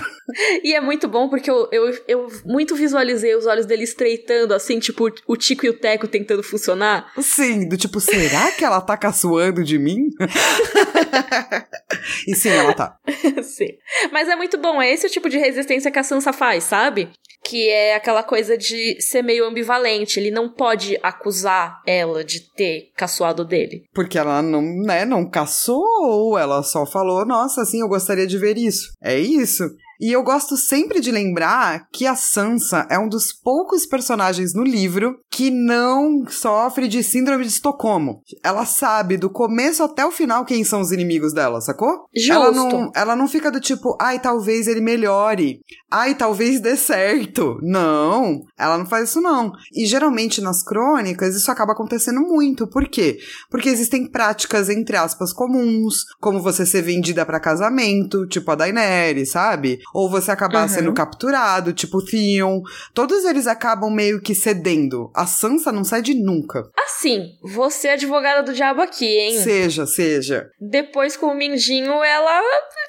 [0.63, 4.79] E é muito bom porque eu, eu, eu muito visualizei os olhos dele estreitando, assim,
[4.79, 7.11] tipo, o Tico e o Teco tentando funcionar.
[7.21, 10.09] Sim, do tipo, será que ela tá caçoando de mim?
[12.37, 12.97] sim, ela tá.
[13.43, 13.69] sim.
[14.11, 17.09] Mas é muito bom, é esse o tipo de resistência que a Sansa faz, sabe?
[17.43, 20.19] Que é aquela coisa de ser meio ambivalente.
[20.19, 23.83] Ele não pode acusar ela de ter caçoado dele.
[23.93, 28.57] Porque ela não, né, não caçou, ela só falou, nossa, assim, eu gostaria de ver
[28.57, 28.91] isso.
[29.01, 29.63] É isso.
[29.99, 34.63] E eu gosto sempre de lembrar que a Sansa é um dos poucos personagens no
[34.63, 38.21] livro que não sofre de síndrome de Estocolmo.
[38.43, 42.05] Ela sabe do começo até o final quem são os inimigos dela, sacou?
[42.15, 42.31] Justo.
[42.31, 45.61] Ela não, ela não fica do tipo, ai, talvez ele melhore.
[45.89, 47.59] Ai, talvez dê certo.
[47.61, 49.51] Não, ela não faz isso não.
[49.73, 52.67] E geralmente nas crônicas isso acaba acontecendo muito.
[52.67, 53.19] Por quê?
[53.49, 59.31] Porque existem práticas, entre aspas, comuns, como você ser vendida para casamento, tipo a Daenerys,
[59.31, 59.79] sabe?
[59.93, 60.69] Ou você acabar uhum.
[60.69, 62.61] sendo capturado, tipo Theon.
[62.93, 65.11] Todos eles acabam meio que cedendo.
[65.13, 66.63] A Sansa não cede nunca.
[66.85, 69.41] Assim, você é advogada do diabo aqui, hein?
[69.41, 70.49] Seja, seja.
[70.59, 72.41] Depois com o Mindinho, ela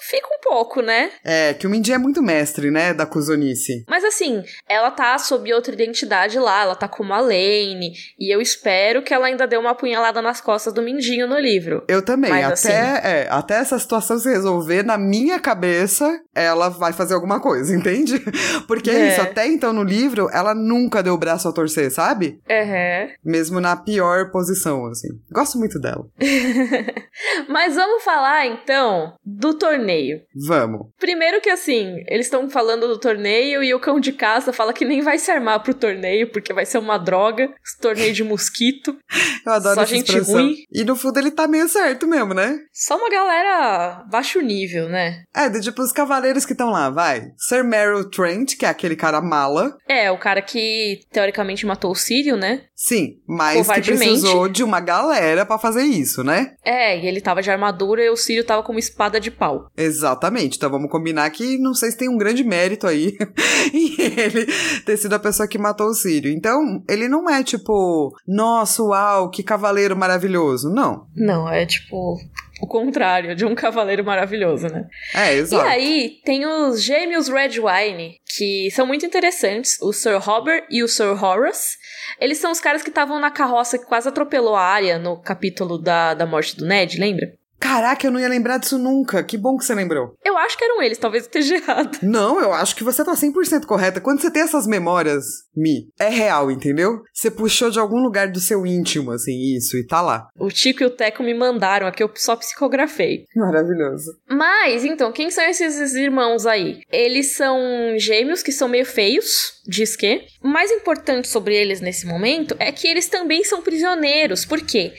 [0.09, 1.11] fica um pouco, né?
[1.25, 3.85] É, que o Mindinho é muito mestre, né, da cuzonice.
[3.89, 8.41] Mas assim, ela tá sob outra identidade lá, ela tá como a Lane, e eu
[8.41, 11.85] espero que ela ainda dê uma apunhalada nas costas do Mindinho no livro.
[11.89, 13.07] Eu também, Mas, até, assim...
[13.07, 18.23] é, até essa situação se resolver, na minha cabeça, ela vai fazer alguma coisa, entende?
[18.67, 21.91] Porque é, é isso, até então no livro, ela nunca deu o braço a torcer,
[21.91, 22.41] sabe?
[22.49, 23.13] Uhum.
[23.25, 25.09] Mesmo na pior posição, assim.
[25.31, 26.07] Gosto muito dela.
[27.49, 30.21] Mas vamos falar, então, do torneio.
[30.47, 30.89] Vamos.
[30.99, 34.85] Primeiro que, assim, eles estão falando do torneio e o cão de casa fala que
[34.85, 38.97] nem vai se armar pro torneio, porque vai ser uma droga, torneio de mosquito.
[39.47, 40.35] Eu adoro Só gente expressão.
[40.35, 40.57] ruim.
[40.73, 42.59] E no fundo ele tá meio certo mesmo, né?
[42.73, 45.23] Só uma galera baixo nível, né?
[45.35, 47.33] É, de tipo os cavaleiros que estão lá, vai.
[47.37, 49.77] Sir Meryl Trent, que é aquele cara mala.
[49.89, 52.63] É, o cara que teoricamente matou o Sírio, né?
[52.75, 56.55] Sim, mas que precisou de uma galera pra fazer isso, né?
[56.65, 59.69] É, e ele tava de armadura e o Sírio tava com uma espada de pau.
[59.77, 60.57] Exatamente.
[60.57, 63.17] Então vamos combinar que não sei se tem um grande mérito aí
[63.75, 64.47] em ele
[64.85, 66.31] ter sido a pessoa que matou o Sírio.
[66.31, 70.71] Então, ele não é tipo, nossa, uau, que cavaleiro maravilhoso.
[70.71, 71.07] Não.
[71.17, 72.17] Não, é tipo
[72.61, 74.87] o contrário de um cavaleiro maravilhoso, né?
[75.15, 75.65] É, exato.
[75.65, 80.89] E aí, tem os gêmeos Redwine, que são muito interessantes, o Sir Robert e o
[80.89, 81.77] Sir Horace.
[82.21, 85.79] Eles são os caras que estavam na carroça que quase atropelou a área no capítulo
[85.79, 87.33] da, da morte do Ned, lembra?
[87.59, 89.23] Caraca, eu não ia lembrar disso nunca.
[89.23, 90.15] Que bom que você lembrou.
[90.25, 91.99] Eu acho que eram eles, talvez eu esteja errado.
[92.03, 94.01] Não, eu acho que você tá 100% correta.
[94.01, 95.25] Quando você tem essas memórias,
[95.57, 97.03] Mi, é real, entendeu?
[97.13, 100.29] Você puxou de algum lugar do seu íntimo, assim, isso, e tá lá.
[100.39, 103.25] O Tico e o Teco me mandaram aqui, eu só psicografei.
[103.35, 104.13] Maravilhoso.
[104.29, 106.81] Mas, então, quem são esses irmãos aí?
[106.93, 107.59] Eles são
[107.99, 110.23] gêmeos que são meio feios, diz que.
[110.43, 114.45] O mais importante sobre eles nesse momento é que eles também são prisioneiros.
[114.45, 114.93] Por quê?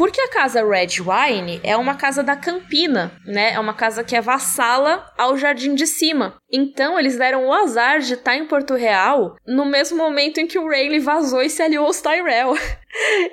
[0.00, 3.52] Porque a casa Red Wine é uma casa da Campina, né?
[3.52, 6.38] É uma casa que é vassala ao Jardim de Cima.
[6.50, 10.58] Então eles deram o azar de estar em Porto Real no mesmo momento em que
[10.58, 12.54] o Rayleigh vazou e se aliou aos Tyrell.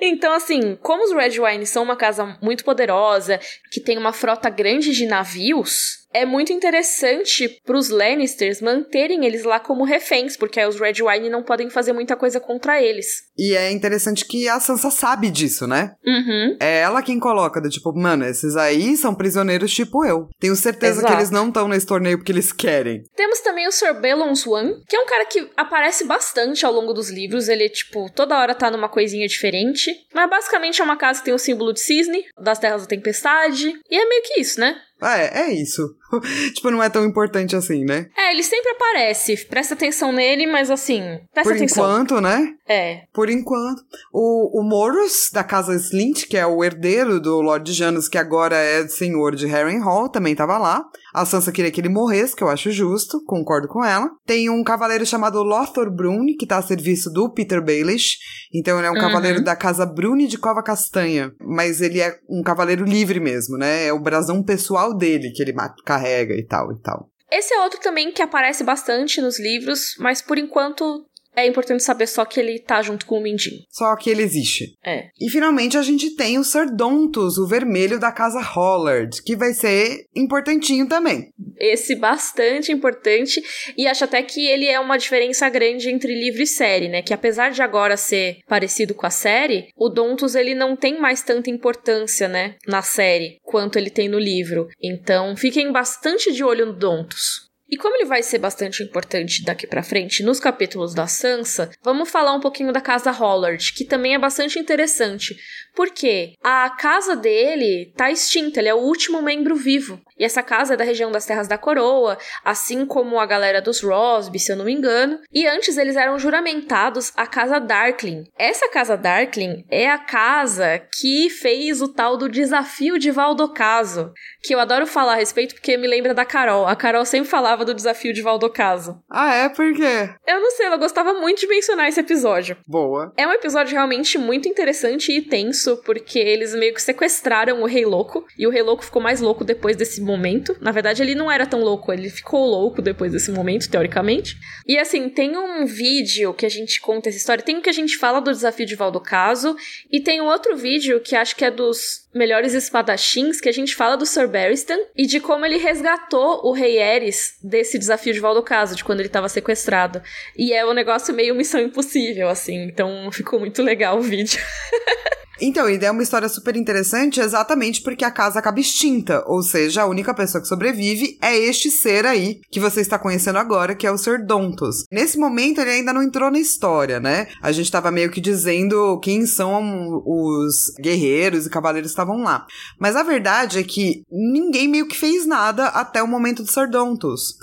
[0.00, 3.40] Então, assim, como os Red Wine são uma casa muito poderosa,
[3.72, 9.60] que tem uma frota grande de navios, é muito interessante pros Lannisters manterem eles lá
[9.60, 13.06] como reféns, porque aí os Red Wine não podem fazer muita coisa contra eles.
[13.36, 15.92] E é interessante que a Sansa sabe disso, né?
[16.04, 16.56] Uhum.
[16.60, 20.28] É ela quem coloca, do tipo, mano, esses aí são prisioneiros tipo eu.
[20.40, 21.06] Tenho certeza Exato.
[21.06, 23.04] que eles não estão nesse torneio porque eles querem.
[23.14, 26.92] Temos também o Sir Balon Swan, que é um cara que aparece bastante ao longo
[26.92, 27.48] dos livros.
[27.48, 29.94] Ele, tipo, toda hora tá numa coisinha diferente.
[30.12, 33.72] Mas basicamente é uma casa que tem o símbolo de cisne, das terras da tempestade.
[33.88, 34.76] E é meio que isso, né?
[35.00, 35.94] Ah, é, é isso.
[36.54, 38.08] tipo, não é tão importante assim, né?
[38.16, 39.36] É, ele sempre aparece.
[39.46, 41.00] Presta atenção nele, mas assim,
[41.32, 41.84] presta Por atenção.
[41.84, 42.54] enquanto, né?
[42.66, 43.02] É.
[43.12, 43.82] Por enquanto.
[44.12, 48.56] O, o Morus, da casa Slint, que é o herdeiro do Lord Janus, que agora
[48.56, 50.84] é senhor de Harrenhal, também tava lá.
[51.14, 54.10] A Sansa queria que ele morresse, que eu acho justo, concordo com ela.
[54.26, 58.16] Tem um cavaleiro chamado Lothor Brune, que tá a serviço do Peter Baelish.
[58.54, 59.00] Então ele é um Uhum.
[59.00, 61.32] cavaleiro da casa Brune de Cova Castanha.
[61.40, 63.86] Mas ele é um cavaleiro livre mesmo, né?
[63.86, 67.08] É o brasão pessoal dele que ele carrega e tal e tal.
[67.30, 71.04] Esse é outro também que aparece bastante nos livros, mas por enquanto
[71.38, 73.62] É importante saber só que ele tá junto com o Mindinho.
[73.70, 74.74] Só que ele existe.
[74.84, 75.08] É.
[75.20, 80.04] E finalmente a gente tem o Sardontus, o vermelho da casa Hollard, que vai ser
[80.14, 81.30] importantinho também.
[81.58, 83.42] Esse bastante importante
[83.76, 87.02] e acho até que ele é uma diferença grande entre livro e série, né?
[87.02, 91.22] Que apesar de agora ser parecido com a série, o Dontus ele não tem mais
[91.22, 94.68] tanta importância, né, na série quanto ele tem no livro.
[94.82, 97.47] Então, fiquem bastante de olho no Dontus.
[97.70, 102.08] E como ele vai ser bastante importante daqui para frente nos capítulos da Sansa, vamos
[102.08, 105.38] falar um pouquinho da casa Hollard, que também é bastante interessante,
[105.78, 110.00] porque a casa dele tá extinta, ele é o último membro vivo.
[110.18, 113.80] E essa casa é da região das Terras da Coroa, assim como a galera dos
[113.80, 115.20] Rosby, se eu não me engano.
[115.32, 118.24] E antes eles eram juramentados a Casa Darkling.
[118.36, 124.12] Essa Casa Darkling é a casa que fez o tal do desafio de Valdocaso,
[124.42, 126.66] que eu adoro falar a respeito porque me lembra da Carol.
[126.66, 129.00] A Carol sempre falava do desafio de Valdocaso.
[129.08, 129.48] Ah, é?
[129.48, 130.10] Por quê?
[130.26, 132.56] Eu não sei, ela gostava muito de mencionar esse episódio.
[132.66, 133.12] Boa.
[133.16, 137.84] É um episódio realmente muito interessante e tenso, porque eles meio que sequestraram o Rei
[137.84, 140.56] Louco, e o Rei Louco ficou mais louco depois desse momento.
[140.60, 144.36] Na verdade, ele não era tão louco, ele ficou louco depois desse momento, teoricamente.
[144.66, 147.72] E assim, tem um vídeo que a gente conta essa história, tem um que a
[147.72, 149.54] gente fala do desafio de Valdocaso,
[149.90, 153.74] e tem um outro vídeo que acho que é dos melhores espadachins, que a gente
[153.74, 158.20] fala do Sir Barristan e de como ele resgatou o Rei Eris desse desafio de
[158.20, 160.02] Valdocaso, de quando ele estava sequestrado.
[160.36, 164.40] E é um negócio meio missão impossível, assim, então ficou muito legal o vídeo.
[165.40, 169.82] Então, e é uma história super interessante exatamente porque a casa acaba extinta, ou seja,
[169.82, 173.86] a única pessoa que sobrevive é este ser aí que você está conhecendo agora, que
[173.86, 174.24] é o Sr.
[174.24, 174.84] Dontos.
[174.90, 177.28] Nesse momento ele ainda não entrou na história, né?
[177.40, 182.46] A gente estava meio que dizendo quem são os guerreiros e cavaleiros estavam lá.
[182.78, 186.68] Mas a verdade é que ninguém meio que fez nada até o momento do Sr.
[186.70, 187.34] Dontos.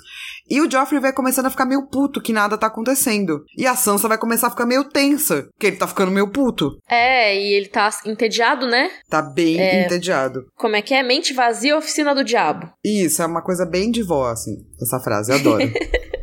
[0.49, 3.43] E o Joffrey vai começando a ficar meio puto que nada tá acontecendo.
[3.57, 6.77] E a Sansa vai começar a ficar meio tensa, que ele tá ficando meio puto.
[6.87, 8.91] É, e ele tá entediado, né?
[9.09, 9.85] Tá bem É.
[9.85, 10.45] entediado.
[10.55, 11.01] Como é que é?
[11.01, 12.71] Mente vazia, oficina do diabo.
[12.83, 15.63] Isso, é uma coisa bem de vó, assim, essa frase, eu adoro.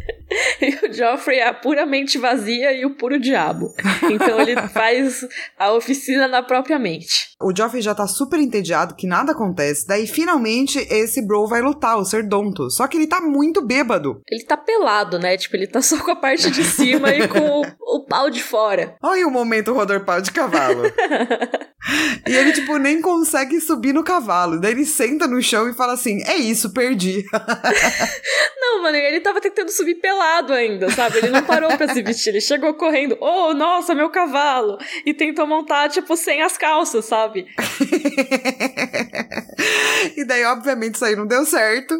[0.62, 3.66] E o Joffrey é a puramente vazia e o puro diabo.
[4.10, 5.26] Então ele faz
[5.58, 7.31] a oficina na própria mente.
[7.42, 11.98] O Joffrey já tá super entediado, que nada acontece, daí finalmente esse bro vai lutar,
[11.98, 12.70] o Ser Donto.
[12.70, 14.20] Só que ele tá muito bêbado.
[14.28, 15.36] Ele tá pelado, né?
[15.36, 18.42] Tipo, ele tá só com a parte de cima e com o, o pau de
[18.42, 18.96] fora.
[19.02, 20.82] Olha o momento rodor pau de cavalo.
[22.26, 24.60] e ele, tipo, nem consegue subir no cavalo.
[24.60, 27.24] Daí ele senta no chão e fala assim: É isso, perdi.
[28.60, 31.18] Não, mano, ele tava tentando subir pelado ainda, sabe?
[31.18, 32.30] Ele não parou pra se vestir.
[32.30, 34.78] Ele chegou correndo, oh, nossa, meu cavalo!
[35.04, 37.31] E tentou montar, tipo, sem as calças, sabe?
[37.34, 39.41] 嘿嘿嘿嘿
[40.16, 41.94] e daí, obviamente, isso aí não deu certo.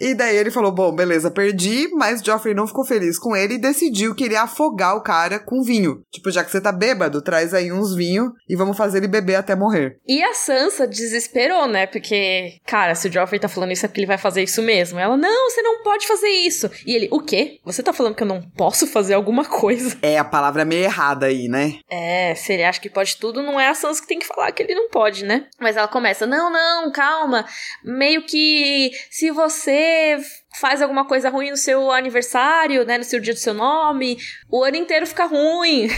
[0.00, 1.88] E daí ele falou: Bom, beleza, perdi.
[1.92, 5.38] Mas Joffrey não ficou feliz com ele e decidiu que ele ia afogar o cara
[5.38, 6.02] com vinho.
[6.10, 9.36] Tipo, já que você tá bêbado, traz aí uns vinhos e vamos fazer ele beber
[9.36, 9.98] até morrer.
[10.06, 11.86] E a Sansa desesperou, né?
[11.86, 14.98] Porque, cara, se o Joffrey tá falando isso é porque ele vai fazer isso mesmo.
[14.98, 16.70] Ela, não, você não pode fazer isso.
[16.86, 17.58] E ele, o quê?
[17.64, 19.96] Você tá falando que eu não posso fazer alguma coisa?
[20.02, 21.78] É a palavra meio errada aí, né?
[21.90, 24.52] É, se ele acha que pode tudo, não é a Sansa que tem que falar
[24.52, 25.46] que ele não pode, né?
[25.60, 26.90] Mas ela começa, não, não,
[27.84, 30.18] Meio que se você
[30.60, 34.16] faz alguma coisa ruim no seu aniversário, né, no seu dia do seu nome,
[34.50, 35.88] o ano inteiro fica ruim.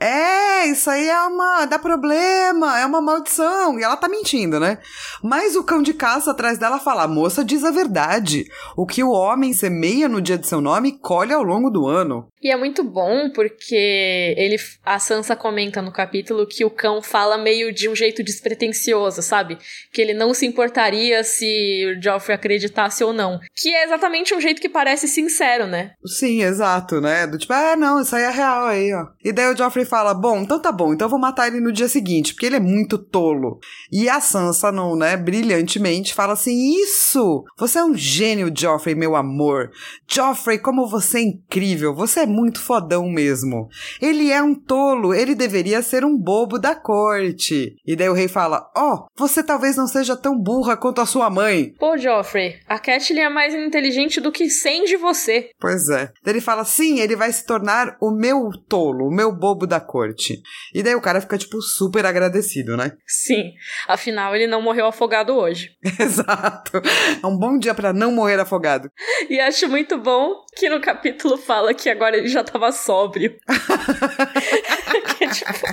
[0.00, 1.66] É, isso aí é uma.
[1.66, 3.78] dá problema, é uma maldição.
[3.78, 4.78] E ela tá mentindo, né?
[5.22, 8.44] Mas o cão de caça atrás dela fala: moça diz a verdade.
[8.76, 12.26] O que o homem semeia no dia de seu nome, colhe ao longo do ano.
[12.44, 17.38] E é muito bom porque ele, a Sansa comenta no capítulo que o cão fala
[17.38, 19.56] meio de um jeito despretensioso, sabe?
[19.90, 23.40] Que ele não se importaria se o Joffrey acreditasse ou não.
[23.56, 25.92] Que é exatamente um jeito que parece sincero, né?
[26.04, 27.26] Sim, exato, né?
[27.26, 29.06] Do tipo, ah, não, isso aí é real aí, ó.
[29.24, 31.72] E daí o Joffrey fala: bom, então tá bom, então eu vou matar ele no
[31.72, 33.58] dia seguinte, porque ele é muito tolo.
[33.90, 37.42] E a Sansa, não, né, brilhantemente, fala assim: isso!
[37.56, 39.70] Você é um gênio, Joffrey, meu amor.
[40.06, 43.68] Joffrey, como você é incrível, você é muito fodão mesmo.
[44.00, 47.76] Ele é um tolo, ele deveria ser um bobo da corte.
[47.86, 51.06] E daí o rei fala: ó, oh, você talvez não seja tão burra quanto a
[51.06, 51.72] sua mãe.
[51.78, 55.50] Pô, Joffrey, a Catelyn é mais inteligente do que 100 de você.
[55.60, 56.10] Pois é.
[56.22, 59.80] Daí ele fala: sim, ele vai se tornar o meu tolo, o meu bobo da
[59.80, 60.40] corte.
[60.74, 62.92] E daí o cara fica, tipo, super agradecido, né?
[63.06, 63.52] Sim.
[63.86, 65.70] Afinal, ele não morreu afogado hoje.
[66.00, 66.82] Exato.
[67.22, 68.90] É um bom dia para não morrer afogado.
[69.28, 73.36] E acho muito bom que no capítulo fala que agora ele já tava sóbrio.
[75.18, 75.66] que, tipo,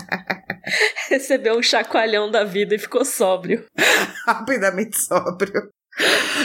[1.09, 3.65] recebeu um chacoalhão da vida e ficou sóbrio.
[4.25, 5.69] Rapidamente sóbrio.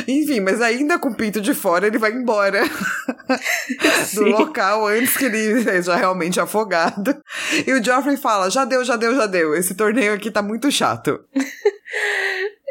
[0.09, 2.63] Enfim, mas ainda com o pinto de fora, ele vai embora
[4.15, 7.17] do local antes que ele seja realmente afogado.
[7.65, 9.55] E o Joffrey fala: já deu, já deu, já deu.
[9.55, 11.21] Esse torneio aqui tá muito chato.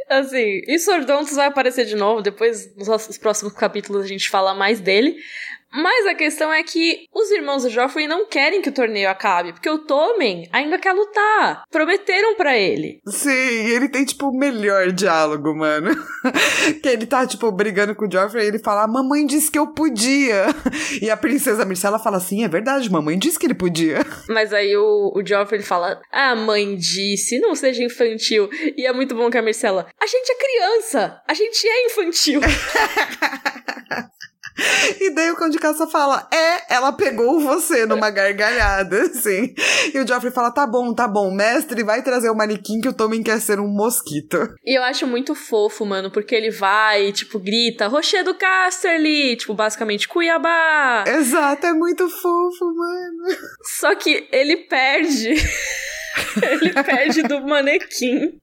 [0.09, 4.79] Assim, e Sordontos vai aparecer de novo, depois nos próximos capítulos a gente fala mais
[4.79, 5.15] dele.
[5.75, 9.51] Mas a questão é que os irmãos do Joffrey não querem que o torneio acabe,
[9.51, 11.63] porque o Tommen ainda quer lutar.
[11.69, 13.01] Prometeram para ele.
[13.05, 15.91] Sim, ele tem, tipo, o melhor diálogo, mano.
[16.81, 19.67] que ele tá, tipo, brigando com o Joffrey e ele fala: Mamãe disse que eu
[19.67, 20.45] podia.
[21.01, 23.99] E a princesa Myrcella fala assim: É verdade, mamãe disse que ele podia.
[24.29, 28.49] Mas aí o, o Joffrey fala: Ah, mãe disse, não seja infantil.
[28.77, 32.41] E é muito bom que a Myrcella: A gente é criança, a gente é infantil.
[34.99, 39.53] E daí o cão de caça fala: É, ela pegou você numa gargalhada, assim.
[39.93, 42.93] E o Joffrey fala: Tá bom, tá bom, mestre, vai trazer o manequim que o
[42.93, 44.37] Tommen quer ser um mosquito.
[44.63, 49.35] E eu acho muito fofo, mano, porque ele vai, tipo, grita: Rochedo Casterly!
[49.35, 51.03] Tipo, basicamente, Cuiabá!
[51.07, 53.37] Exato, é muito fofo, mano.
[53.79, 55.33] Só que ele perde.
[56.41, 58.39] ele perde do manequim.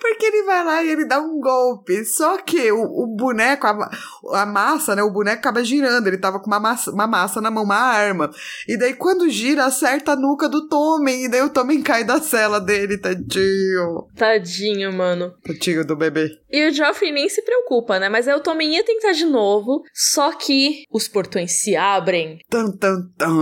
[0.00, 2.04] Porque ele vai lá e ele dá um golpe.
[2.04, 3.90] Só que o, o boneco, a,
[4.32, 5.02] a, massa, né?
[5.02, 6.06] O boneco acaba girando.
[6.06, 8.30] Ele tava com uma massa, uma massa na mão, uma arma.
[8.66, 11.24] E daí, quando gira, acerta a nuca do Tommen.
[11.24, 14.06] E daí o Tommen cai da cela dele, tadinho.
[14.16, 15.34] Tadinho, mano.
[15.44, 16.30] Tadinho do bebê.
[16.50, 18.08] E o Joffrey nem se preocupa, né?
[18.08, 19.82] Mas aí o Tommen ia tentar de novo.
[19.92, 22.38] Só que os portões se abrem.
[22.48, 23.36] Tan, tan, tan.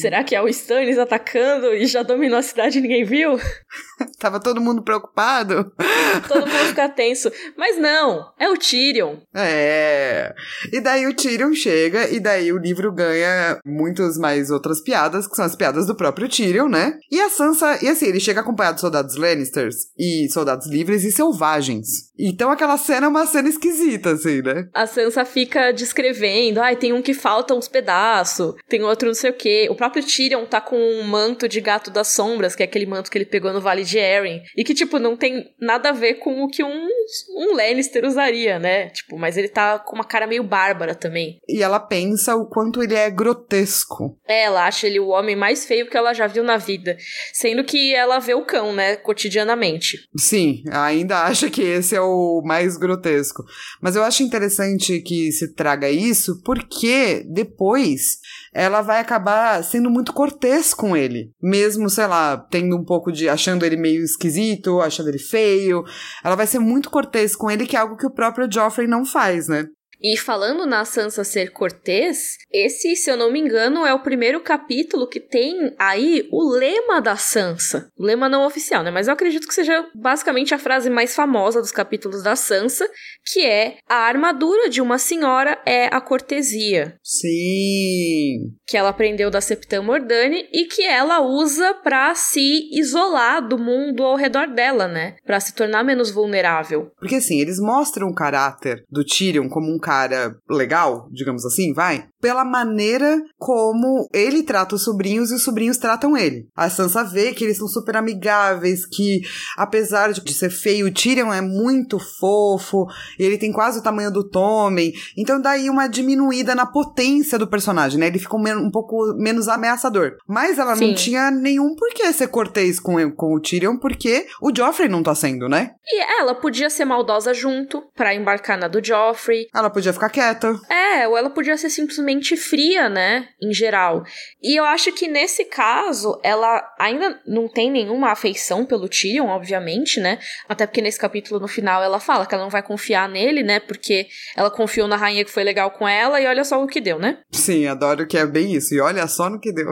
[0.00, 3.38] Será que é o Stannis atacando e já dominou a cidade e ninguém viu?
[4.26, 5.72] Tava todo mundo preocupado.
[6.26, 7.30] Todo mundo fica tenso.
[7.56, 9.18] Mas não, é o Tyrion.
[9.32, 10.34] É.
[10.72, 15.36] E daí o Tyrion chega, e daí o livro ganha muitas mais outras piadas, que
[15.36, 16.98] são as piadas do próprio Tyrion, né?
[17.08, 21.12] E a Sansa, e assim, ele chega acompanhado de soldados Lannisters e soldados livres e
[21.12, 22.05] selvagens.
[22.18, 24.68] Então aquela cena é uma cena esquisita, assim, né?
[24.72, 29.30] A Sansa fica descrevendo, ai, tem um que falta uns pedaços, tem outro não sei
[29.30, 29.68] o quê.
[29.70, 33.10] O próprio Tyrion tá com um manto de gato das sombras, que é aquele manto
[33.10, 34.40] que ele pegou no Vale de Arryn.
[34.56, 36.88] E que, tipo, não tem nada a ver com o que um,
[37.36, 38.88] um Lannister usaria, né?
[38.90, 41.38] Tipo, mas ele tá com uma cara meio bárbara também.
[41.48, 44.18] E ela pensa o quanto ele é grotesco.
[44.26, 46.96] É, ela acha ele o homem mais feio que ela já viu na vida.
[47.32, 49.98] Sendo que ela vê o cão, né, cotidianamente.
[50.16, 52.05] Sim, ainda acha que esse é o
[52.44, 53.44] mais grotesco.
[53.80, 58.18] Mas eu acho interessante que se traga isso, porque depois
[58.52, 61.30] ela vai acabar sendo muito cortês com ele.
[61.42, 63.28] Mesmo, sei lá, tendo um pouco de.
[63.28, 65.84] achando ele meio esquisito, achando ele feio.
[66.24, 69.04] Ela vai ser muito cortês com ele, que é algo que o próprio Joffrey não
[69.04, 69.66] faz, né?
[70.00, 74.40] E falando na Sansa ser cortês, esse, se eu não me engano, é o primeiro
[74.40, 77.90] capítulo que tem aí o lema da Sansa.
[77.98, 78.90] O lema não oficial, né?
[78.90, 82.88] Mas eu acredito que seja basicamente a frase mais famosa dos capítulos da Sansa,
[83.24, 86.96] que é: A armadura de uma senhora é a cortesia.
[87.02, 88.52] Sim.
[88.66, 94.02] Que ela aprendeu da Septã Mordane e que ela usa para se isolar do mundo
[94.02, 95.16] ao redor dela, né?
[95.24, 96.90] Para se tornar menos vulnerável.
[96.98, 102.08] Porque assim, eles mostram o caráter do Tyrion como um cara legal, digamos assim, vai,
[102.26, 106.48] pela maneira como ele trata os sobrinhos e os sobrinhos tratam ele.
[106.56, 109.20] A Sansa vê que eles são super amigáveis, que
[109.56, 112.84] apesar de ser feio, o Tyrion é muito fofo,
[113.16, 118.00] ele tem quase o tamanho do Tommen, então daí uma diminuída na potência do personagem,
[118.00, 118.08] né?
[118.08, 120.16] Ele ficou um pouco menos ameaçador.
[120.26, 120.88] Mas ela Sim.
[120.88, 125.14] não tinha nenhum porquê ser cortês com, com o Tyrion, porque o Joffrey não tá
[125.14, 125.70] sendo, né?
[125.86, 129.46] E ela podia ser maldosa junto, para embarcar na do Joffrey.
[129.54, 130.58] Ela podia ficar quieta.
[130.68, 133.28] É, ou ela podia ser simplesmente fria, né?
[133.42, 134.04] Em geral.
[134.42, 140.00] E eu acho que nesse caso, ela ainda não tem nenhuma afeição pelo Tyrion, obviamente,
[140.00, 140.18] né?
[140.48, 143.60] Até porque nesse capítulo no final ela fala que ela não vai confiar nele, né?
[143.60, 144.06] Porque
[144.36, 146.98] ela confiou na rainha que foi legal com ela e olha só o que deu,
[146.98, 147.18] né?
[147.30, 148.74] Sim, adoro que é bem isso.
[148.74, 149.66] E olha só no que deu.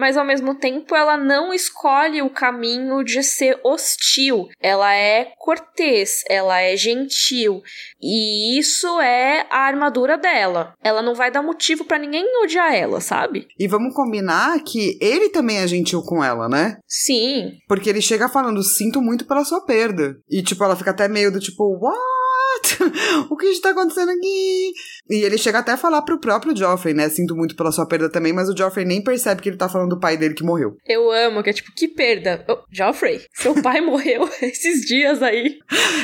[0.00, 4.48] Mas ao mesmo tempo ela não escolhe o caminho de ser hostil.
[4.58, 7.60] Ela é cortês, ela é gentil.
[8.00, 10.72] E isso é a armadura dela.
[10.82, 13.46] Ela não vai dar motivo para ninguém odiar ela, sabe?
[13.58, 16.78] E vamos combinar que ele também é gentil com ela, né?
[16.88, 17.58] Sim.
[17.68, 20.16] Porque ele chega falando: sinto muito pela sua perda.
[20.30, 22.19] E, tipo, ela fica até meio do tipo, what?
[22.50, 23.26] What?
[23.30, 24.72] O que está acontecendo aqui?
[25.08, 27.08] E ele chega até a falar pro próprio Joffrey, né?
[27.08, 29.90] Sinto muito pela sua perda também, mas o Joffrey nem percebe que ele tá falando
[29.90, 30.76] do pai dele que morreu.
[30.86, 32.44] Eu amo, que é tipo, que perda?
[32.48, 35.58] Oh, Joffrey, seu pai morreu esses dias aí.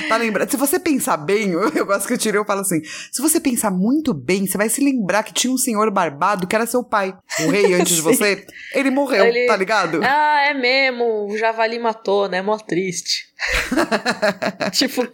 [0.08, 0.50] Tá lembrando?
[0.50, 4.14] Se você pensar bem, eu gosto que o Tyrion fala assim: se você pensar muito
[4.14, 7.50] bem, você vai se lembrar que tinha um senhor barbado que era seu pai, o
[7.50, 8.44] rei antes de você.
[8.74, 9.46] Ele morreu, ele...
[9.46, 10.00] tá ligado?
[10.02, 12.42] Ah, é mesmo, o javali matou, né?
[12.42, 13.26] Mó triste.
[14.72, 15.06] tipo,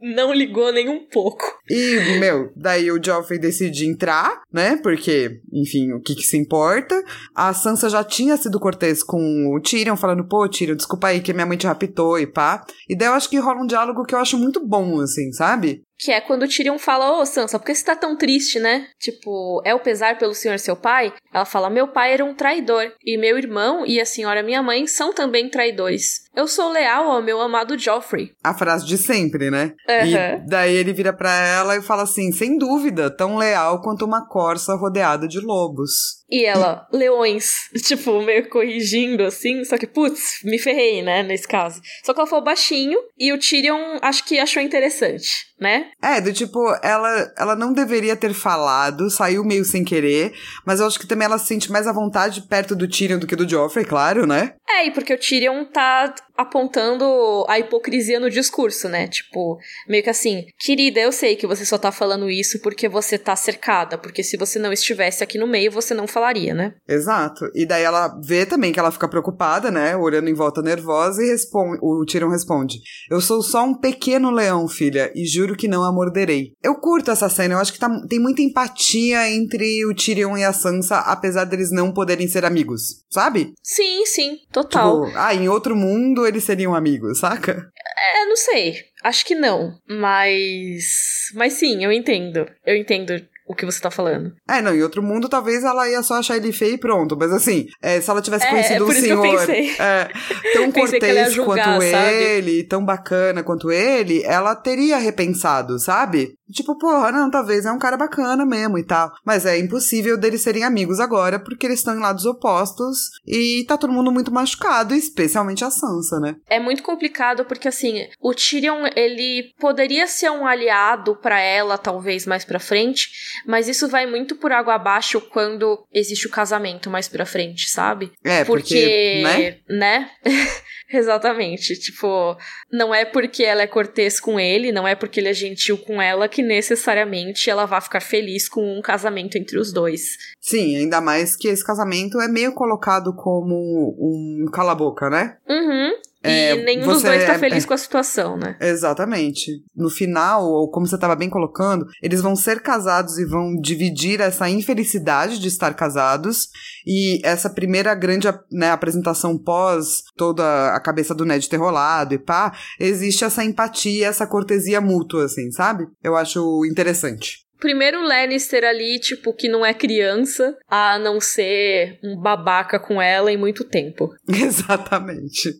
[0.00, 1.44] não ligou nem um pouco.
[1.68, 4.76] E, meu, daí o Joffrey decide entrar, né?
[4.82, 7.02] Porque, enfim, o que que se importa?
[7.34, 11.32] A Sansa já tinha sido cortês com o Tyrion, falando, pô, Tyrion, desculpa aí que
[11.32, 12.64] minha mãe te raptou e pá.
[12.88, 15.82] E daí eu acho que rola um diálogo que eu acho muito bom, assim, sabe?
[16.02, 18.58] Que é quando o Tyrion fala, ô oh, Sansa, por que você tá tão triste,
[18.58, 18.88] né?
[18.98, 21.12] Tipo, é o pesar pelo senhor seu pai?
[21.32, 24.86] Ela fala, meu pai era um traidor, e meu irmão e a senhora minha mãe
[24.86, 26.30] são também traidores.
[26.34, 28.32] Eu sou leal ao meu amado Joffrey.
[28.42, 29.74] A frase de sempre, né?
[29.88, 30.06] Uhum.
[30.06, 34.26] E daí ele vira pra ela e fala assim, sem dúvida, tão leal quanto uma
[34.26, 36.19] corça rodeada de lobos.
[36.30, 41.80] E ela, leões, tipo, meio corrigindo assim, só que, putz, me ferrei, né, nesse caso.
[42.04, 45.90] Só que ela falou baixinho e o Tyrion acho que achou interessante, né?
[46.02, 50.32] É, do tipo, ela, ela não deveria ter falado, saiu meio sem querer,
[50.64, 53.26] mas eu acho que também ela se sente mais à vontade perto do Tyrion do
[53.26, 54.54] que do Joffrey, claro, né?
[54.84, 59.06] E porque o Tyrion tá apontando a hipocrisia no discurso, né?
[59.06, 63.18] Tipo, meio que assim, querida, eu sei que você só tá falando isso porque você
[63.18, 66.74] tá cercada, porque se você não estivesse aqui no meio, você não falaria, né?
[66.88, 67.44] Exato.
[67.54, 69.94] E daí ela vê também que ela fica preocupada, né?
[69.96, 72.78] Olhando em volta nervosa e responde, o Tyrion responde:
[73.10, 76.52] Eu sou só um pequeno leão, filha, e juro que não a morderei.
[76.62, 80.44] Eu curto essa cena, eu acho que tá, tem muita empatia entre o Tyrion e
[80.44, 83.52] a Sansa, apesar deles não poderem ser amigos, sabe?
[83.62, 84.69] Sim, sim, total.
[84.70, 87.70] Tipo, ah, em outro mundo eles seriam amigos, saca?
[87.98, 88.76] É, não sei.
[89.02, 89.74] Acho que não.
[89.88, 91.30] Mas.
[91.34, 92.46] Mas sim, eu entendo.
[92.64, 93.20] Eu entendo
[93.50, 94.32] o que você tá falando.
[94.48, 97.16] É, não, em outro mundo talvez ela ia só achar ele feio e pronto.
[97.18, 100.08] Mas assim, é, se ela tivesse é, conhecido é um senhor é,
[100.52, 102.14] tão cortês julgar, quanto sabe?
[102.14, 106.34] ele, tão bacana quanto ele, ela teria repensado, sabe?
[106.52, 109.12] Tipo, porra, não, talvez é um cara bacana mesmo e tal.
[109.24, 113.76] Mas é impossível deles serem amigos agora, porque eles estão em lados opostos e tá
[113.76, 116.36] todo mundo muito machucado, especialmente a Sansa, né?
[116.48, 122.26] É muito complicado porque, assim, o Tyrion, ele poderia ser um aliado para ela, talvez
[122.26, 123.08] mais pra frente,
[123.46, 128.12] mas isso vai muito por água abaixo quando existe o casamento mais pra frente, sabe?
[128.24, 129.78] É, porque, porque né?
[129.78, 130.10] né?
[130.92, 131.78] Exatamente.
[131.78, 132.36] Tipo,
[132.70, 136.02] não é porque ela é cortês com ele, não é porque ele é gentil com
[136.02, 140.16] ela que necessariamente ela vai ficar feliz com um casamento entre os dois.
[140.40, 143.54] Sim, ainda mais que esse casamento é meio colocado como
[143.98, 145.36] um cala-boca, né?
[145.48, 145.92] Uhum.
[146.22, 148.56] É, e nenhum dos dois tá é, feliz é, com a situação, né?
[148.60, 149.62] Exatamente.
[149.74, 154.20] No final, ou como você estava bem colocando, eles vão ser casados e vão dividir
[154.20, 156.48] essa infelicidade de estar casados.
[156.86, 162.18] E essa primeira grande né, apresentação pós toda a cabeça do Ned ter rolado e
[162.18, 165.86] pá, existe essa empatia, essa cortesia mútua, assim, sabe?
[166.02, 167.46] Eu acho interessante.
[167.58, 173.30] Primeiro Lannister ali, tipo, que não é criança, a não ser um babaca com ela
[173.30, 174.08] em muito tempo.
[174.26, 175.50] Exatamente.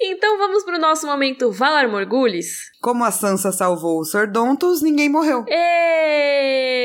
[0.00, 2.70] Então vamos pro nosso momento Valar Morgulis.
[2.80, 5.44] Como a Sansa salvou os Sordontos, ninguém morreu.
[5.48, 6.84] Êêêê!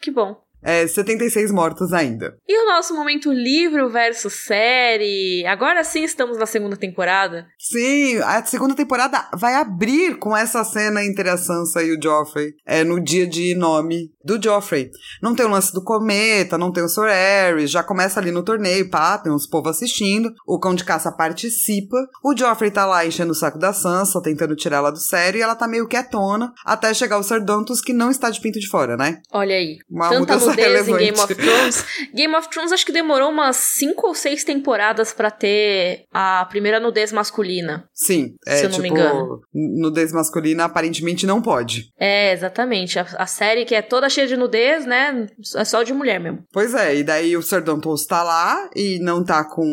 [0.00, 2.36] Que bom é, 76 mortos ainda.
[2.48, 5.44] E o nosso momento livro versus série?
[5.46, 7.46] Agora sim estamos na segunda temporada?
[7.58, 12.54] Sim, a segunda temporada vai abrir com essa cena entre a Sansa e o Joffrey.
[12.66, 14.90] É no dia de nome do Joffrey.
[15.22, 18.42] Não tem o lance do cometa, não tem o Sir Aerys, já começa ali no
[18.42, 23.04] torneio, pá, tem uns povos assistindo, o cão de caça participa, o Joffrey tá lá
[23.04, 26.52] enchendo o saco da Sansa, tentando tirar ela do sério, e ela tá meio quietona,
[26.64, 29.20] até chegar o Sir Dantos, que não está de pinto de fora, né?
[29.32, 29.78] Olha aí.
[29.90, 31.84] Uma Tanta nudez em Game of Thrones.
[32.14, 36.80] Game of Thrones acho que demorou umas cinco ou seis temporadas para ter a primeira
[36.80, 37.88] nudez masculina.
[37.92, 39.40] Sim, é, se eu não tipo, me engano.
[39.52, 41.92] Nudez masculina aparentemente não pode.
[41.98, 42.98] É, exatamente.
[42.98, 45.26] A, a, série que é toda cheia de nudez, né?
[45.56, 46.44] É só de mulher mesmo.
[46.52, 49.64] Pois é, e daí o Sir Dantos tá lá e não tá com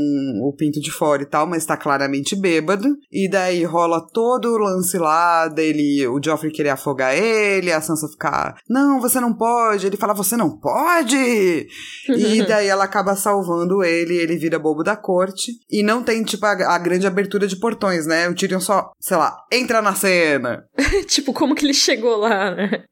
[0.43, 2.97] o pinto de fora e tal, mas tá claramente bêbado.
[3.11, 8.07] E daí rola todo o lance lá dele, o Joffrey querer afogar ele, a Sansa
[8.07, 9.87] ficar, não, você não pode.
[9.87, 10.70] Ele fala, você não pode?
[10.71, 11.67] Pode!
[12.09, 15.53] e daí ela acaba salvando ele, ele vira bobo da corte.
[15.69, 18.29] E não tem, tipo, a, a grande abertura de portões, né?
[18.29, 20.63] O Tyrion só, sei lá, entra na cena.
[21.07, 22.83] tipo, como que ele chegou lá, né?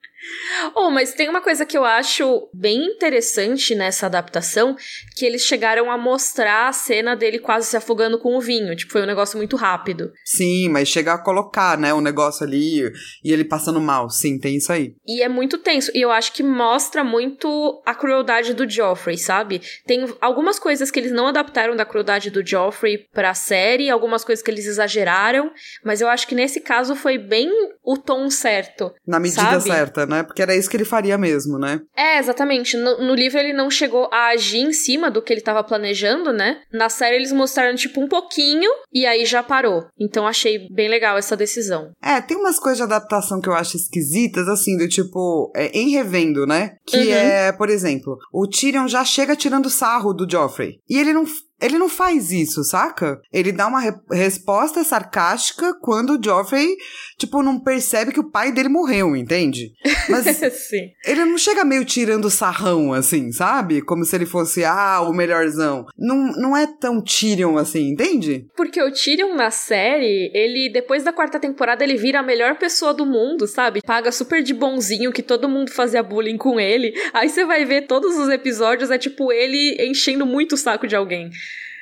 [0.75, 4.75] Oh, mas tem uma coisa que eu acho bem interessante nessa adaptação,
[5.15, 8.75] que eles chegaram a mostrar a cena dele quase se afogando com o vinho.
[8.75, 10.11] Tipo, foi um negócio muito rápido.
[10.25, 12.91] Sim, mas chega a colocar, né, o negócio ali
[13.23, 14.09] e ele passando mal.
[14.09, 14.93] Sim, tem isso aí.
[15.07, 15.91] E é muito tenso.
[15.93, 19.61] E eu acho que mostra muito a crueldade do Joffrey, sabe?
[19.85, 24.43] Tem algumas coisas que eles não adaptaram da crueldade do Joffrey pra série, algumas coisas
[24.43, 25.51] que eles exageraram,
[25.83, 27.49] mas eu acho que nesse caso foi bem
[27.89, 28.93] o tom certo.
[29.05, 29.63] Na medida sabe?
[29.63, 30.21] certa, né?
[30.21, 31.81] Porque era isso que ele faria mesmo, né?
[31.97, 32.77] É, exatamente.
[32.77, 36.31] No, no, livro ele não chegou a agir em cima do que ele tava planejando,
[36.31, 36.61] né?
[36.71, 39.87] Na série eles mostraram, tipo, um pouquinho e aí já parou.
[39.99, 41.91] Então achei bem legal essa decisão.
[41.99, 45.89] É, tem umas coisas de adaptação que eu acho esquisitas, assim, do tipo, é, em
[45.89, 46.75] revendo, né?
[46.85, 47.11] Que uhum.
[47.11, 50.79] é, por exemplo, o Tyrion já chega tirando sarro do Joffrey.
[50.87, 51.25] E ele não
[51.61, 53.19] ele não faz isso, saca?
[53.31, 56.75] Ele dá uma re resposta sarcástica quando o Joffrey,
[57.17, 59.73] tipo, não percebe que o pai dele morreu, entende?
[60.07, 60.89] Mas Sim.
[61.05, 63.81] ele não chega meio tirando sarrão, assim, sabe?
[63.81, 65.85] Como se ele fosse, ah, o melhorzão.
[65.97, 68.47] Não, não é tão Tyrion assim, entende?
[68.55, 72.93] Porque o Tyrion na série, ele, depois da quarta temporada, ele vira a melhor pessoa
[72.93, 73.81] do mundo, sabe?
[73.81, 76.93] Paga super de bonzinho, que todo mundo fazia bullying com ele.
[77.13, 80.95] Aí você vai ver todos os episódios, é tipo ele enchendo muito o saco de
[80.95, 81.29] alguém.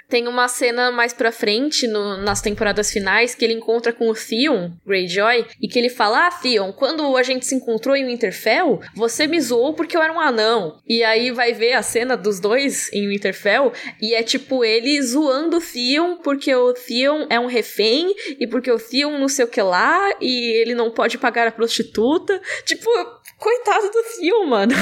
[0.10, 4.14] Tem uma cena mais pra frente, no, nas temporadas finais, que ele encontra com o
[4.14, 8.80] Theon Greyjoy, e que ele fala: Ah, Theon, quando a gente se encontrou em Winterfell,
[8.96, 10.80] você me zoou porque eu era um anão.
[10.88, 15.58] E aí vai ver a cena dos dois em Winterfell, e é tipo ele zoando
[15.58, 19.50] o Theon porque o Theon é um refém, e porque o Theon não sei o
[19.50, 22.42] que lá, e ele não pode pagar a prostituta.
[22.66, 22.90] Tipo,
[23.38, 24.74] coitado do Theon, mano.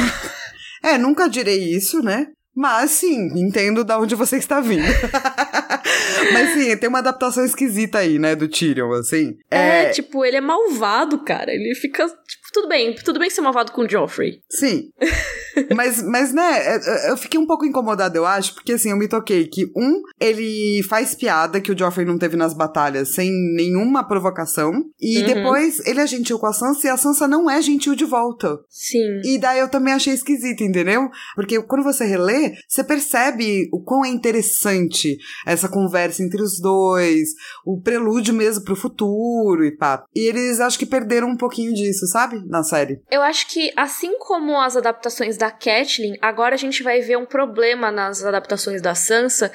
[0.84, 2.28] É, nunca direi isso, né?
[2.56, 4.86] Mas sim, entendo de onde você está vindo.
[6.32, 9.38] Mas sim, tem uma adaptação esquisita aí, né, do Tyrion, assim.
[9.51, 11.51] É, é, tipo, ele é malvado, cara.
[11.51, 14.41] Ele fica, tipo, tudo bem, tudo bem ser malvado com o Joffrey.
[14.49, 14.89] Sim.
[15.76, 18.97] mas, mas, né, é, é, eu fiquei um pouco incomodada, eu acho, porque assim, eu
[18.97, 23.32] me toquei que, um, ele faz piada que o Joffrey não teve nas batalhas sem
[23.56, 25.26] nenhuma provocação, e uhum.
[25.26, 28.60] depois ele é gentil com a Sansa e a Sansa não é gentil de volta.
[28.70, 29.22] Sim.
[29.24, 31.10] E daí eu também achei esquisito, entendeu?
[31.36, 37.30] Porque quando você relê, você percebe o quão é interessante essa conversa entre os dois,
[37.66, 40.03] o prelúdio mesmo pro futuro e pá.
[40.16, 42.41] E eles acho que perderam um pouquinho disso, sabe?
[42.47, 43.01] Na série.
[43.12, 47.26] Eu acho que, assim como as adaptações da Catelyn, agora a gente vai ver um
[47.26, 49.52] problema nas adaptações da Sansa,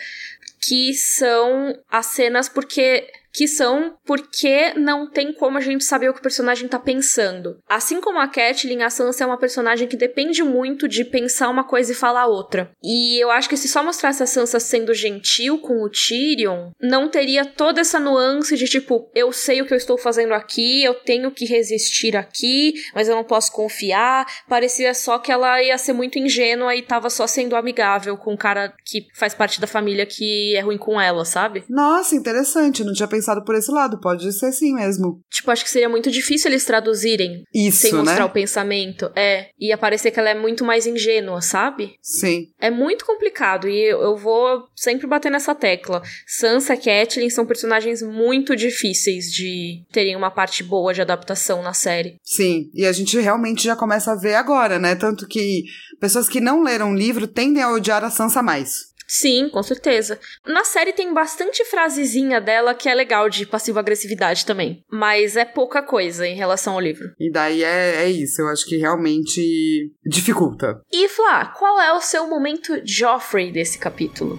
[0.61, 6.13] que são as cenas porque que são porque não tem como a gente saber o
[6.13, 7.59] que o personagem tá pensando.
[7.69, 11.65] Assim como a Catelyn, a Sansa é uma personagem que depende muito de pensar uma
[11.65, 12.71] coisa e falar outra.
[12.83, 17.09] E eu acho que se só mostrasse a Sansa sendo gentil com o Tyrion, não
[17.09, 20.95] teria toda essa nuance de tipo, eu sei o que eu estou fazendo aqui, eu
[20.95, 24.27] tenho que resistir aqui, mas eu não posso confiar.
[24.49, 28.39] Parecia só que ela ia ser muito ingênua e tava só sendo amigável com o
[28.39, 31.65] cara que faz parte da família que é ruim com ela, sabe?
[31.69, 35.21] Nossa, interessante, não tinha pensado pensado por esse lado, pode ser sim mesmo.
[35.31, 38.25] Tipo, acho que seria muito difícil eles traduzirem Isso, sem mostrar né?
[38.25, 39.11] o pensamento.
[39.15, 39.49] É.
[39.59, 41.95] E aparecer que ela é muito mais ingênua, sabe?
[42.01, 42.49] Sim.
[42.59, 46.03] É muito complicado e eu, eu vou sempre bater nessa tecla.
[46.27, 51.75] Sansa e Catelyn são personagens muito difíceis de terem uma parte boa de adaptação na
[51.75, 52.17] série.
[52.23, 54.95] Sim, e a gente realmente já começa a ver agora, né?
[54.95, 55.65] Tanto que
[56.01, 58.90] pessoas que não leram o livro tendem a odiar a Sansa mais.
[59.11, 60.21] Sim, com certeza.
[60.47, 64.85] Na série tem bastante frasezinha dela que é legal de passivo-agressividade também.
[64.89, 67.13] Mas é pouca coisa em relação ao livro.
[67.19, 70.81] E daí é, é isso, eu acho que realmente dificulta.
[70.93, 74.39] E Flá, qual é o seu momento Joffrey desse capítulo?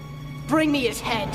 [0.52, 1.30] Bring me his head.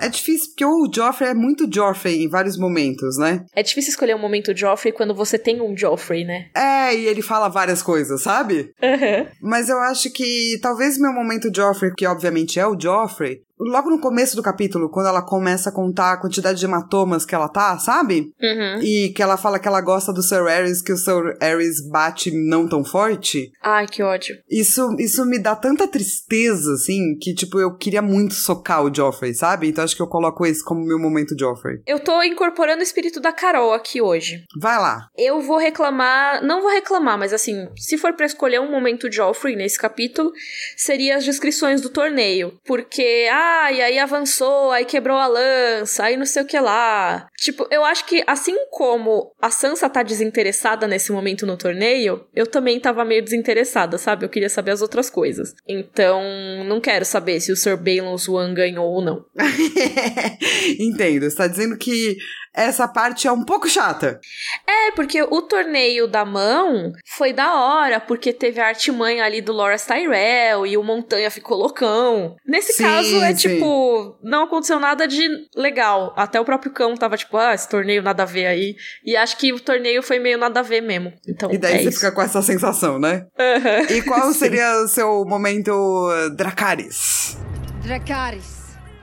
[0.00, 3.44] É difícil porque o Joffrey é muito Joffrey em vários momentos, né?
[3.54, 6.48] É difícil escolher um momento Joffrey quando você tem um Joffrey, né?
[6.52, 8.72] É, e ele fala várias coisas, sabe?
[8.82, 9.28] Uhum.
[9.40, 14.00] Mas eu acho que talvez meu momento Joffrey, que obviamente é o Joffrey, logo no
[14.00, 17.78] começo do capítulo, quando ela começa a contar a quantidade de hematomas que ela tá,
[17.78, 18.32] sabe?
[18.40, 18.82] Uhum.
[18.82, 22.30] E que ela fala que ela gosta do Sir Ares, que o Sir Ares bate
[22.30, 23.50] não tão forte.
[23.62, 24.36] Ai, que ódio.
[24.50, 29.34] Isso, isso me dá tanta tristeza, assim, que, tipo, eu queria muito socar o Joffrey,
[29.34, 29.68] sabe?
[29.68, 31.80] Então acho que eu coloco esse como meu momento Joffrey.
[31.86, 34.44] Eu tô incorporando o espírito da Carol aqui hoje.
[34.58, 35.08] Vai lá.
[35.16, 39.56] Eu vou reclamar, não vou reclamar, mas assim, se for para escolher um momento Joffrey
[39.56, 40.32] nesse capítulo,
[40.76, 42.54] seria as descrições do torneio.
[42.64, 46.58] Porque, ah, ah, e aí avançou, aí quebrou a lança, aí não sei o que
[46.58, 47.26] lá.
[47.40, 52.46] Tipo, eu acho que assim como a Sansa tá desinteressada nesse momento no torneio, eu
[52.46, 54.26] também tava meio desinteressada, sabe?
[54.26, 55.54] Eu queria saber as outras coisas.
[55.66, 56.22] Então,
[56.66, 59.24] não quero saber se o Sir Balon Swan ganhou ou não.
[60.78, 61.30] Entendo.
[61.30, 62.18] Você tá dizendo que
[62.52, 64.20] essa parte é um pouco chata.
[64.66, 69.52] É, porque o torneio da mão foi da hora, porque teve a artimanha ali do
[69.52, 72.36] Loras Tyrell e o Montanha ficou loucão.
[72.44, 73.48] Nesse Sim, caso, é sim.
[73.48, 76.12] tipo, não aconteceu nada de legal.
[76.16, 78.76] Até o próprio cão tava tipo, ah, esse torneio nada a ver aí.
[79.04, 81.12] E acho que o torneio foi meio nada a ver mesmo.
[81.26, 81.98] Então, E daí é você isso.
[82.00, 83.26] fica com essa sensação, né?
[83.38, 83.82] Aham.
[83.90, 87.36] E qual seria o seu momento Dracarys?
[87.82, 88.59] Dracarys.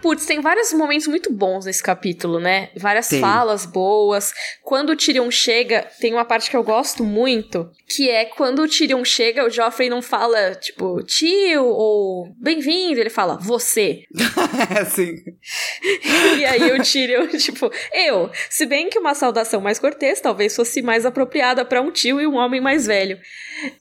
[0.08, 2.70] Putz, tem vários momentos muito bons nesse capítulo, né?
[2.78, 3.20] Várias Tem.
[3.20, 4.34] falas boas.
[4.64, 8.70] Quando o Tyrion chega, tem uma parte que eu gosto muito, que é quando o
[8.70, 14.04] Tyrion chega, o Joffrey não fala, tipo, tio ou bem-vindo, ele fala, você.
[14.80, 15.14] assim.
[16.40, 18.32] e aí o Tyrion, tipo, eu.
[18.50, 22.26] Se bem que uma saudação mais cortês talvez fosse mais apropriada pra um tio e
[22.26, 23.20] um homem mais velho.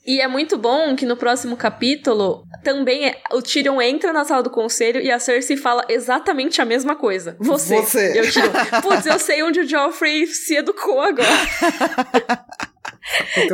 [0.04, 4.42] E é muito bom que no próximo capítulo também é- o Tyrion entra na sala
[4.42, 6.15] do conselho e a Cersei fala exatamente
[6.60, 7.36] a mesma coisa.
[7.40, 7.76] Você.
[7.76, 8.18] Você.
[8.18, 8.80] Eu Tyrion.
[8.82, 11.26] Putz, eu sei onde o Joffrey se educou agora.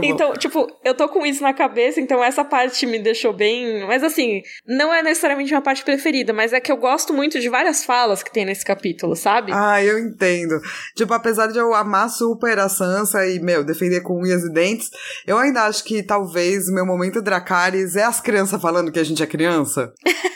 [0.02, 3.86] Então, tipo, eu tô com isso na cabeça, então essa parte me deixou bem.
[3.86, 7.48] Mas assim, não é necessariamente minha parte preferida, mas é que eu gosto muito de
[7.48, 9.52] várias falas que tem nesse capítulo, sabe?
[9.54, 10.58] Ah, eu entendo.
[10.96, 14.90] Tipo, apesar de eu amar super a Sansa e, meu, defender com unhas e dentes,
[15.26, 19.22] eu ainda acho que talvez meu momento Dracarys é as crianças falando que a gente
[19.22, 19.92] é criança.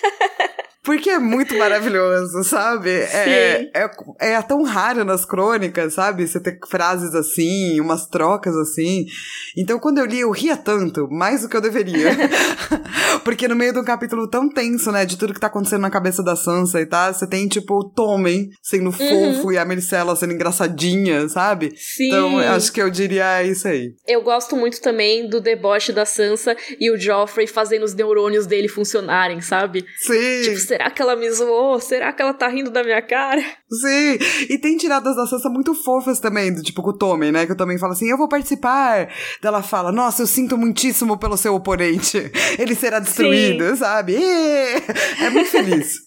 [0.87, 2.91] Porque é muito maravilhoso, sabe?
[2.91, 3.71] É, Sim.
[4.21, 6.29] é, é tão raro nas crônicas, sabe?
[6.29, 9.05] Você ter frases assim, umas trocas assim.
[9.57, 12.11] Então, quando eu li, eu ria tanto, mais do que eu deveria.
[13.25, 15.05] Porque no meio de um capítulo tão tenso, né?
[15.05, 17.91] De tudo que tá acontecendo na cabeça da Sansa e tá, você tem, tipo, o
[17.91, 21.73] Tommen sendo fofo e a Maricela sendo engraçadinha, sabe?
[21.77, 22.07] Sim.
[22.07, 23.93] Então, eu acho que eu diria isso aí.
[24.07, 28.69] Eu gosto muito também do deboche da Sansa e o Joffrey fazendo os neurônios dele
[28.69, 29.85] funcionarem, sabe?
[29.97, 31.81] Sim, Tipo, será que ela me zoou?
[31.81, 33.41] Será que ela tá rindo da minha cara?
[33.41, 34.19] sim.
[34.51, 37.47] E tem tiradas da Sansa muito fofas também, do tipo com o Tommen, né?
[37.47, 39.07] Que o Tommen fala assim, eu vou participar.
[39.41, 42.31] Daí ela fala, nossa, eu sinto muitíssimo pelo seu oponente.
[42.59, 44.17] Ele será destruído, sabe?
[44.17, 44.75] Ê!
[45.25, 46.05] É muito feliz.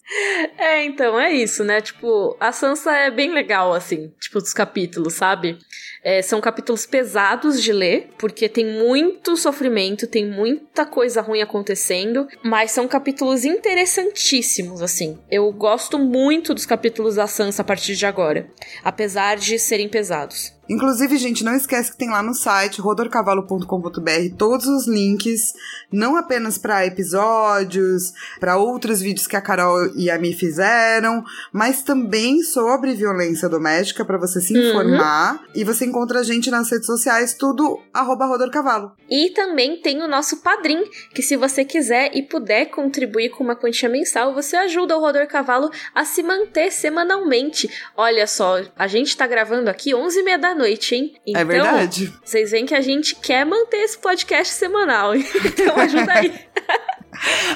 [0.58, 1.80] É, então, é isso, né?
[1.80, 5.56] Tipo, a Sansa é bem legal, assim, tipo, dos capítulos, sabe?
[6.02, 12.26] É, são capítulos pesados de ler, porque tem muito sofrimento, tem muita coisa ruim acontecendo,
[12.42, 15.18] mas são capítulos interessantíssimos, assim.
[15.30, 18.48] Eu gosto muito dos capítulos da Sansa a partir de agora,
[18.82, 20.52] apesar de serem pesados.
[20.70, 25.52] Inclusive, gente, não esquece que tem lá no site rodorcavalo.com.br todos os links,
[25.92, 31.82] não apenas para episódios, para outros vídeos que a Carol e a Mi fizeram, mas
[31.82, 35.42] também sobre violência doméstica para você se informar.
[35.56, 38.92] E você encontra a gente nas redes sociais, tudo arroba rodorcavalo.
[39.10, 43.56] E também tem o nosso padrim, que se você quiser e puder contribuir com uma
[43.56, 47.68] quantia mensal, você ajuda o Rodor Cavalo a se manter semanalmente.
[47.96, 51.14] Olha só, a gente tá gravando aqui 11h30 da noite, hein?
[51.26, 52.12] Então, é verdade.
[52.24, 55.12] Vocês veem que a gente quer manter esse podcast semanal.
[55.50, 56.32] Então ajuda aí.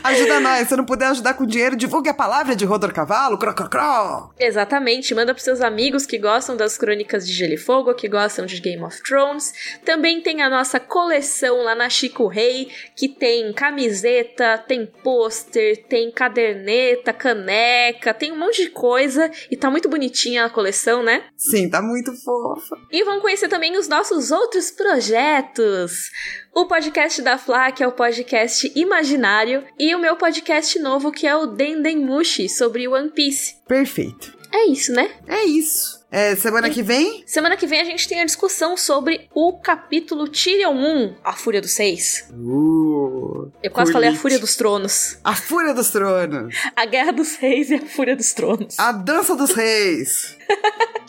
[0.03, 0.69] Ajuda nós.
[0.69, 3.39] Se não puder ajudar com dinheiro, divulgue a palavra de Rodor Cavalo.
[3.39, 4.31] Cro, cro, cro.
[4.39, 8.47] Exatamente, manda pros seus amigos que gostam das crônicas de Gelo e Fogo, que gostam
[8.47, 9.53] de Game of Thrones.
[9.85, 16.11] Também tem a nossa coleção lá na Chico Rei, que tem camiseta, tem pôster, tem
[16.11, 21.25] caderneta, caneca, tem um monte de coisa e tá muito bonitinha a coleção, né?
[21.37, 22.77] Sim, tá muito fofa.
[22.91, 26.11] E vão conhecer também os nossos outros projetos.
[26.55, 31.27] O podcast da Fla, que é o podcast imaginário, e o meu podcast novo, que
[31.27, 33.57] é o Dendemushi, sobre One Piece.
[33.67, 34.33] Perfeito.
[34.53, 35.11] É isso, né?
[35.27, 36.05] É isso.
[36.13, 37.25] É, semana que vem?
[37.27, 41.61] Semana que vem a gente tem a discussão sobre o capítulo Tyrion 1, A Fúria
[41.61, 42.25] dos Seis.
[42.33, 44.15] Uh, Eu quase falei a.
[44.15, 45.19] Fúria dos Tronos.
[45.25, 46.55] A Fúria dos Tronos.
[46.77, 48.79] A Guerra dos Reis e a Fúria dos Tronos.
[48.79, 50.39] A Dança dos Reis.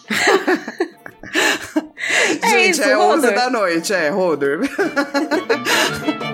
[2.41, 3.33] É Gente, isso, é 11 Rodor.
[3.33, 4.59] da noite, é, Rodor.